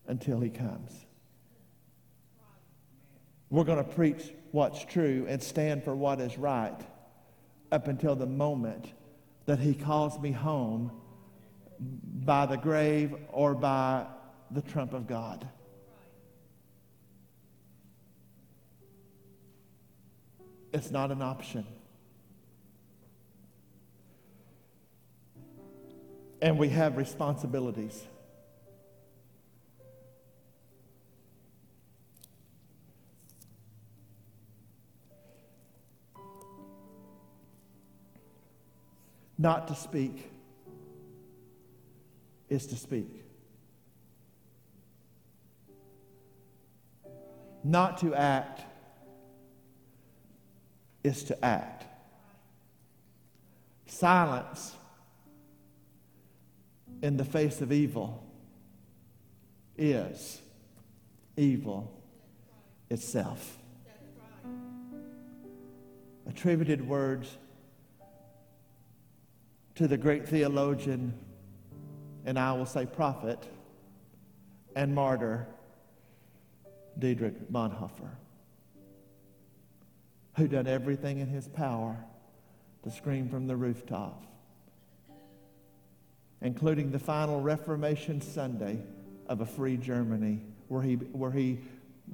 until 0.09 0.41
he 0.41 0.51
comes. 0.51 0.93
We're 3.51 3.65
going 3.65 3.85
to 3.85 3.91
preach 3.91 4.33
what's 4.51 4.85
true 4.85 5.27
and 5.29 5.41
stand 5.41 5.85
for 5.85 5.95
what 5.95 6.21
is 6.21 6.37
right 6.39 6.77
up 7.73 7.89
until 7.89 8.15
the 8.15 8.27
moment 8.27 8.93
that 9.47 9.59
he 9.59 9.75
calls 9.75 10.19
me 10.21 10.33
home 10.33 10.91
by 11.79 12.47
the 12.47 12.57
grave 12.57 13.15
or 13.31 13.55
by 13.55 14.07
the 14.51 14.63
trump 14.63 14.93
of 14.93 15.07
God. 15.07 15.49
It's 20.73 20.91
not 20.91 21.11
an 21.11 21.23
option. 21.23 21.67
And 26.43 26.59
we 26.59 26.69
have 26.69 26.97
responsibilities. 26.97 28.07
Not 39.39 39.69
to 39.69 39.75
speak 39.75 40.31
is 42.49 42.67
to 42.69 42.77
speak. 42.77 43.25
Not 47.63 47.99
to 47.99 48.15
act 48.15 48.63
is 51.03 51.25
to 51.25 51.45
act. 51.45 51.85
Silence 53.87 54.75
in 57.03 57.17
the 57.17 57.25
face 57.25 57.61
of 57.61 57.73
evil 57.73 58.25
is 59.77 60.41
evil 61.37 61.93
itself. 62.89 63.59
Attributed 66.29 66.87
words 66.87 67.37
to 69.77 69.87
the 69.87 69.97
great 69.97 70.27
theologian, 70.27 71.13
and 72.25 72.39
I 72.39 72.53
will 72.55 72.67
say 72.67 72.87
prophet 72.87 73.47
and 74.75 74.95
martyr, 74.95 75.47
Dietrich 76.99 77.53
Bonhoeffer, 77.53 78.11
who 80.37 80.49
done 80.49 80.67
everything 80.67 81.19
in 81.19 81.29
his 81.29 81.47
power 81.47 81.97
to 82.85 82.91
scream 82.91 83.29
from 83.29 83.47
the 83.47 83.55
rooftop, 83.55 84.25
including 86.41 86.91
the 86.91 86.99
final 86.99 87.43
Reformation 87.43 88.23
Sunday 88.23 88.79
of 89.29 89.43
a 89.43 89.47
free 89.47 89.77
Germany, 89.77 90.41
where 90.69 90.83
he, 90.83 90.95
where 90.95 91.33
he 91.33 91.59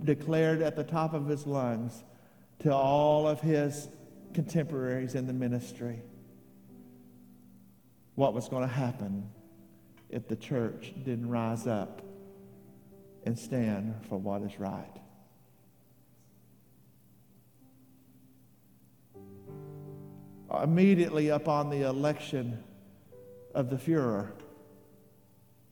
declared 0.02 0.62
at 0.62 0.74
the 0.74 0.84
top 0.84 1.14
of 1.14 1.28
his 1.28 1.46
lungs 1.46 2.02
to 2.58 2.74
all 2.74 3.28
of 3.28 3.40
his 3.40 3.88
contemporaries 4.34 5.14
in 5.14 5.28
the 5.28 5.32
ministry 5.32 6.02
what 8.14 8.34
was 8.34 8.48
going 8.48 8.62
to 8.62 8.72
happen 8.72 9.28
if 10.10 10.28
the 10.28 10.36
church 10.36 10.92
didn't 11.04 11.28
rise 11.28 11.66
up 11.66 12.02
and 13.24 13.38
stand 13.38 13.94
for 14.08 14.18
what 14.18 14.42
is 14.42 14.58
right. 14.58 15.00
Immediately 20.62 21.30
upon 21.30 21.70
the 21.70 21.88
election 21.88 22.62
of 23.54 23.70
the 23.70 23.76
Fuhrer, 23.76 24.32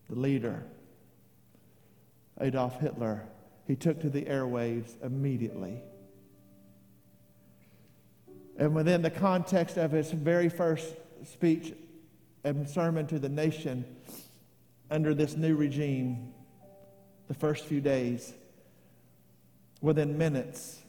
the 0.09 0.18
leader, 0.18 0.64
Adolf 2.41 2.80
Hitler, 2.80 3.24
he 3.66 3.76
took 3.76 4.01
to 4.01 4.09
the 4.09 4.22
airwaves 4.22 4.93
immediately. 5.05 5.82
And 8.57 8.74
within 8.74 9.03
the 9.03 9.11
context 9.11 9.76
of 9.76 9.91
his 9.91 10.11
very 10.11 10.49
first 10.49 10.95
speech 11.24 11.74
and 12.45 12.68
sermon 12.68 13.07
to 13.09 13.18
the 13.18 13.28
nation 13.28 13.84
under 14.91 15.14
this 15.14 15.36
new 15.36 15.57
regime, 15.57 16.32
the 17.28 17.34
first 17.34 17.66
few 17.66 17.80
days, 17.80 18.32
within 19.80 20.18
minutes, 20.18 20.82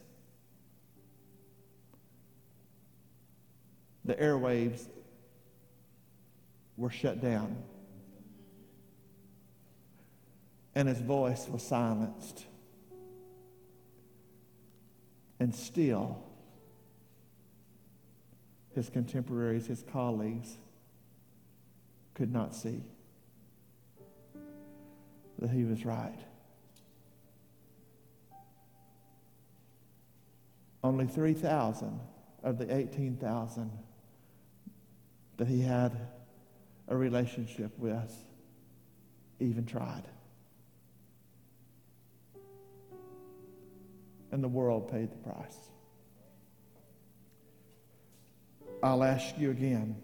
the 4.06 4.16
airwaves 4.16 4.88
were 6.78 6.90
shut 6.90 7.22
down. 7.22 7.56
And 10.74 10.88
his 10.88 11.00
voice 11.00 11.48
was 11.50 11.62
silenced. 11.62 12.46
And 15.40 15.54
still, 15.54 16.24
his 18.74 18.90
contemporaries, 18.90 19.68
his 19.68 19.84
colleagues, 19.92 20.58
could 22.14 22.32
not 22.32 22.56
see 22.56 22.84
that 25.40 25.50
he 25.50 25.64
was 25.64 25.86
right. 25.86 26.20
Only 30.84 31.08
3,000 31.08 32.00
of 32.44 32.58
the 32.58 32.76
18,000 32.76 33.72
that 35.38 35.48
he 35.48 35.62
had 35.62 35.96
a 36.88 36.96
relationship 36.96 37.78
with 37.78 38.14
even 39.40 39.66
tried. 39.66 40.04
And 44.32 44.44
the 44.44 44.48
world 44.48 44.92
paid 44.92 45.12
the 45.12 45.18
price. 45.18 45.58
I'll 48.84 49.04
ask 49.04 49.38
you 49.38 49.52
again. 49.52 49.96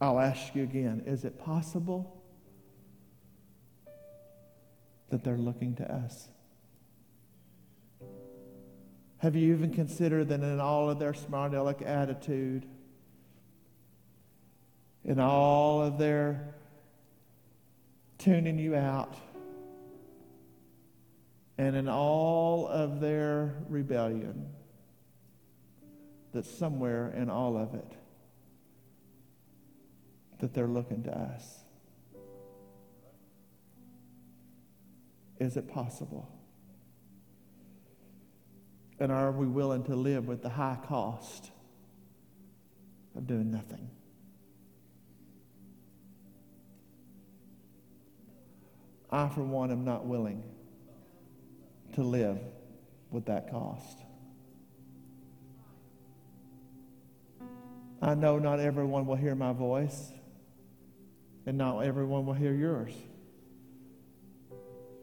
I'll 0.00 0.18
ask 0.18 0.54
you 0.54 0.62
again 0.62 1.02
is 1.06 1.24
it 1.24 1.38
possible 1.38 2.22
that 5.10 5.24
they're 5.24 5.38
looking 5.38 5.74
to 5.76 5.90
us? 5.92 6.28
Have 9.18 9.34
you 9.34 9.54
even 9.54 9.72
considered 9.72 10.28
that 10.28 10.40
in 10.40 10.60
all 10.60 10.90
of 10.90 10.98
their 10.98 11.14
smart 11.14 11.54
aleck 11.54 11.80
attitude, 11.82 12.66
in 15.04 15.18
all 15.18 15.80
of 15.80 15.98
their 15.98 16.54
tuning 18.18 18.58
you 18.58 18.74
out, 18.74 19.16
and 21.56 21.74
in 21.74 21.88
all 21.88 22.68
of 22.68 23.00
their 23.00 23.54
rebellion, 23.68 24.50
that 26.32 26.44
somewhere 26.44 27.10
in 27.16 27.30
all 27.30 27.56
of 27.56 27.74
it, 27.74 27.96
that 30.38 30.54
they're 30.54 30.66
looking 30.66 31.02
to 31.04 31.16
us. 31.16 31.64
Is 35.38 35.56
it 35.56 35.68
possible? 35.68 36.30
And 38.98 39.12
are 39.12 39.30
we 39.30 39.46
willing 39.46 39.84
to 39.84 39.94
live 39.94 40.26
with 40.26 40.42
the 40.42 40.48
high 40.48 40.78
cost 40.86 41.50
of 43.14 43.26
doing 43.26 43.50
nothing? 43.50 43.90
I, 49.10 49.28
for 49.28 49.42
one, 49.42 49.70
am 49.70 49.84
not 49.84 50.06
willing 50.06 50.42
to 51.94 52.02
live 52.02 52.38
with 53.10 53.26
that 53.26 53.50
cost. 53.50 53.98
I 58.02 58.14
know 58.14 58.38
not 58.38 58.60
everyone 58.60 59.06
will 59.06 59.16
hear 59.16 59.34
my 59.34 59.52
voice, 59.52 60.12
and 61.46 61.56
not 61.56 61.80
everyone 61.80 62.26
will 62.26 62.34
hear 62.34 62.52
yours. 62.52 62.92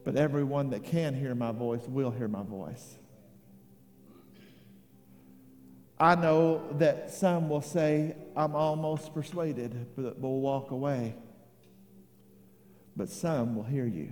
But 0.03 0.17
everyone 0.17 0.71
that 0.71 0.83
can 0.83 1.15
hear 1.15 1.33
my 1.33 1.53
voice 1.53 1.81
will 1.87 2.11
hear 2.11 2.27
my 2.27 2.43
voice. 2.43 2.97
I 5.97 6.15
know 6.15 6.67
that 6.79 7.11
some 7.11 7.47
will 7.47 7.61
say, 7.61 8.15
I'm 8.35 8.55
almost 8.55 9.13
persuaded, 9.13 9.95
but 9.95 10.19
will 10.19 10.41
walk 10.41 10.71
away. 10.71 11.15
But 12.97 13.09
some 13.09 13.55
will 13.55 13.63
hear 13.63 13.85
you. 13.85 14.11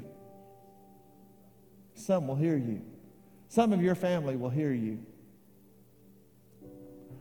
Some 1.95 2.27
will 2.27 2.35
hear 2.35 2.55
you. 2.55 2.81
Some 3.49 3.73
of 3.73 3.81
your 3.81 3.95
family 3.95 4.37
will 4.37 4.49
hear 4.49 4.71
you. 4.71 4.99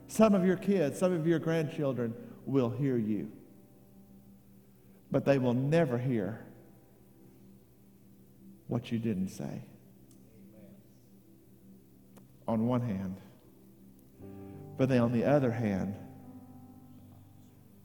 Some 0.06 0.34
of 0.34 0.46
your 0.46 0.56
kids, 0.56 0.98
some 0.98 1.12
of 1.12 1.26
your 1.26 1.40
grandchildren 1.40 2.14
will 2.46 2.70
hear 2.70 2.96
you. 2.96 3.32
But 5.11 5.24
they 5.24 5.38
will 5.38 5.54
never 5.54 5.98
hear 5.98 6.44
what 8.68 8.92
you 8.92 8.98
didn't 8.98 9.28
say. 9.28 9.62
On 12.46 12.66
one 12.66 12.80
hand. 12.80 13.16
But 14.78 14.88
then 14.88 15.00
on 15.00 15.12
the 15.12 15.24
other 15.24 15.50
hand, 15.50 15.94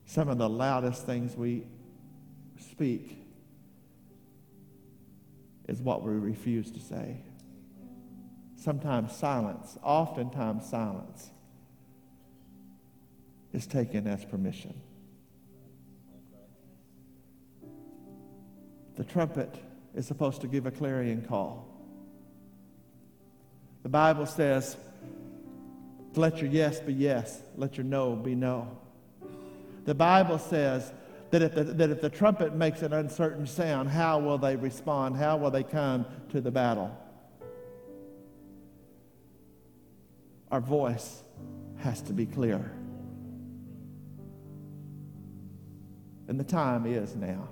some 0.06 0.30
of 0.30 0.38
the 0.38 0.48
loudest 0.48 1.06
things 1.06 1.36
we 1.36 1.68
speak 2.60 3.18
is 5.68 5.82
what 5.82 6.04
we 6.04 6.14
refuse 6.14 6.72
to 6.72 6.80
say. 6.80 7.18
Sometimes 8.56 9.16
silence, 9.16 9.78
oftentimes 9.84 10.70
silence, 10.70 11.32
is 13.52 13.66
taken 13.68 14.08
as 14.08 14.24
permission. 14.26 14.82
The 18.96 19.04
trumpet 19.04 19.54
is 19.94 20.06
supposed 20.06 20.42
to 20.42 20.48
give 20.48 20.66
a 20.66 20.72
clarion 20.72 21.26
call. 21.28 21.68
The 23.84 23.90
Bible 23.90 24.26
says, 24.26 24.78
let 26.16 26.42
your 26.42 26.50
yes 26.50 26.80
be 26.80 26.94
yes, 26.94 27.42
let 27.58 27.78
your 27.78 27.84
no 27.84 28.16
be 28.16 28.36
no. 28.36 28.78
The 29.86 29.94
Bible 29.94 30.40
says 30.40 30.92
that 31.32 31.42
if 31.42 31.54
the, 31.54 31.64
that 31.66 31.90
if 31.90 32.02
the 32.02 32.10
trumpet 32.10 32.56
makes 32.56 32.82
an 32.82 32.94
uncertain 32.94 33.46
sound, 33.46 33.90
how 33.90 34.20
will 34.20 34.38
they 34.38 34.56
respond? 34.56 35.18
How 35.18 35.38
will 35.38 35.52
they 35.52 35.64
come 35.64 36.06
to 36.30 36.42
the 36.42 36.52
battle? 36.52 36.96
Our 40.52 40.62
voice 40.62 41.22
has 41.78 42.02
to 42.04 42.14
be 42.14 42.26
clear. 42.26 42.72
And 46.28 46.40
the 46.40 46.44
time 46.44 46.86
is 46.86 47.16
now. 47.16 47.50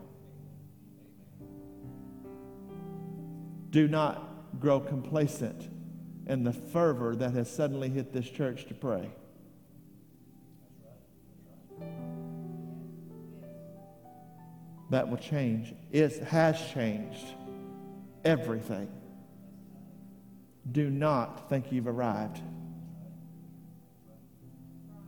Do 3.73 3.87
not 3.87 4.59
grow 4.59 4.79
complacent 4.79 5.67
in 6.27 6.43
the 6.43 6.53
fervor 6.53 7.15
that 7.15 7.33
has 7.33 7.51
suddenly 7.51 7.89
hit 7.89 8.13
this 8.13 8.29
church 8.29 8.67
to 8.67 8.75
pray. 8.75 9.09
That 14.91 15.09
will 15.09 15.17
change. 15.17 15.73
It 15.91 16.19
has 16.19 16.61
changed 16.71 17.25
everything. 18.23 18.89
Do 20.71 20.91
not 20.91 21.49
think 21.49 21.71
you've 21.71 21.87
arrived. 21.87 22.41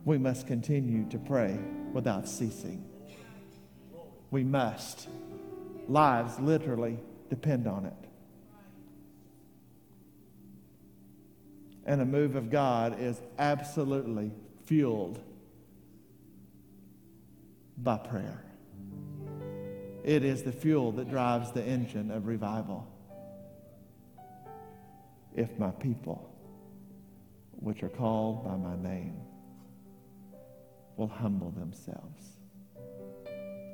We 0.04 0.18
must 0.18 0.48
continue 0.48 1.08
to 1.10 1.18
pray 1.18 1.56
without 1.92 2.28
ceasing. 2.28 2.84
We 4.32 4.42
must. 4.42 5.06
Lives 5.86 6.40
literally 6.40 6.98
depend 7.30 7.68
on 7.68 7.86
it. 7.86 8.05
And 11.86 12.02
a 12.02 12.04
move 12.04 12.36
of 12.36 12.50
God 12.50 13.00
is 13.00 13.18
absolutely 13.38 14.32
fueled 14.66 15.20
by 17.78 17.96
prayer. 17.96 18.44
It 20.04 20.24
is 20.24 20.42
the 20.42 20.52
fuel 20.52 20.92
that 20.92 21.08
drives 21.08 21.52
the 21.52 21.64
engine 21.64 22.10
of 22.10 22.26
revival. 22.26 22.86
If 25.34 25.58
my 25.58 25.70
people 25.70 26.32
which 27.52 27.82
are 27.82 27.88
called 27.88 28.44
by 28.44 28.56
my 28.56 28.76
name 28.76 29.16
will 30.96 31.08
humble 31.08 31.50
themselves 31.50 32.22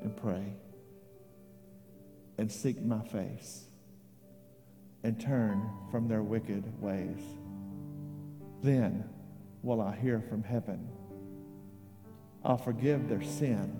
and 0.02 0.16
pray 0.16 0.54
and 2.38 2.50
seek 2.50 2.82
my 2.82 3.00
face 3.00 3.64
and 5.04 5.20
turn 5.20 5.68
from 5.90 6.08
their 6.08 6.22
wicked 6.22 6.80
ways. 6.80 7.20
Then 8.62 9.04
will 9.62 9.80
I 9.80 9.96
hear 9.96 10.20
from 10.20 10.44
heaven. 10.44 10.88
I'll 12.44 12.56
forgive 12.56 13.08
their 13.08 13.22
sin 13.22 13.76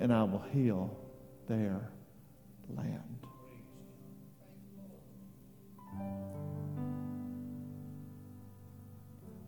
and 0.00 0.12
I 0.12 0.22
will 0.22 0.44
heal 0.52 0.96
their 1.48 1.90
land. 2.68 3.00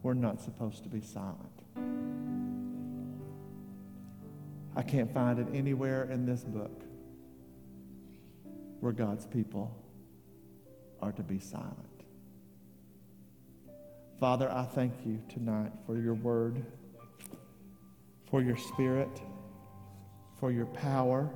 We're 0.03 0.14
not 0.14 0.41
supposed 0.41 0.84
to 0.84 0.89
be 0.89 1.01
silent. 1.01 1.39
I 4.76 4.82
can't 4.82 5.12
find 5.12 5.39
it 5.39 5.49
anywhere 5.53 6.05
in 6.05 6.26
this 6.26 6.45
book 6.45 6.82
where 8.80 8.93
God's 8.93 9.26
people 9.26 9.74
are 11.01 11.12
to 11.12 11.22
be 11.22 11.41
silent. 11.41 11.96
Father, 14.19 14.51
I 14.51 14.64
thank 14.64 14.95
you 15.05 15.21
tonight 15.29 15.73
for 15.85 15.99
your 15.99 16.14
word, 16.14 16.64
for 18.31 18.41
your 18.41 18.57
spirit, 18.57 19.21
for 20.41 20.51
your 20.51 20.64
power, 20.64 21.29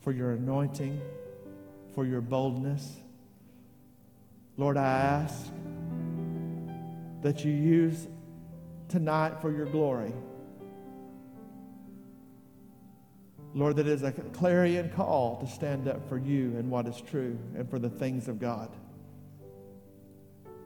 for 0.00 0.10
your 0.10 0.32
anointing, 0.32 1.00
for 1.94 2.04
your 2.04 2.20
boldness. 2.20 2.96
Lord, 4.56 4.76
I 4.76 4.88
ask 4.88 5.52
that 7.22 7.44
you 7.44 7.52
use 7.52 8.08
tonight 8.88 9.40
for 9.40 9.52
your 9.52 9.66
glory. 9.66 10.12
Lord, 13.54 13.76
that 13.76 13.86
is 13.86 14.02
a 14.02 14.10
clarion 14.10 14.90
call 14.90 15.36
to 15.36 15.46
stand 15.46 15.86
up 15.86 16.08
for 16.08 16.18
you 16.18 16.56
and 16.56 16.72
what 16.72 16.88
is 16.88 17.00
true 17.00 17.38
and 17.56 17.70
for 17.70 17.78
the 17.78 17.88
things 17.88 18.26
of 18.26 18.40
God 18.40 18.74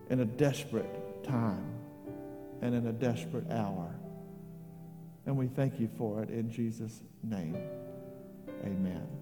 in 0.09 0.21
a 0.21 0.25
desperate 0.25 1.02
time 1.25 1.73
and 2.61 2.75
in 2.75 2.87
a 2.87 2.93
desperate 2.93 3.51
hour. 3.51 3.95
And 5.27 5.37
we 5.37 5.49
thank 5.49 5.79
you 5.79 5.89
for 5.97 6.23
it 6.23 6.31
in 6.31 6.51
Jesus' 6.51 7.03
name. 7.23 7.57
Amen. 8.65 9.22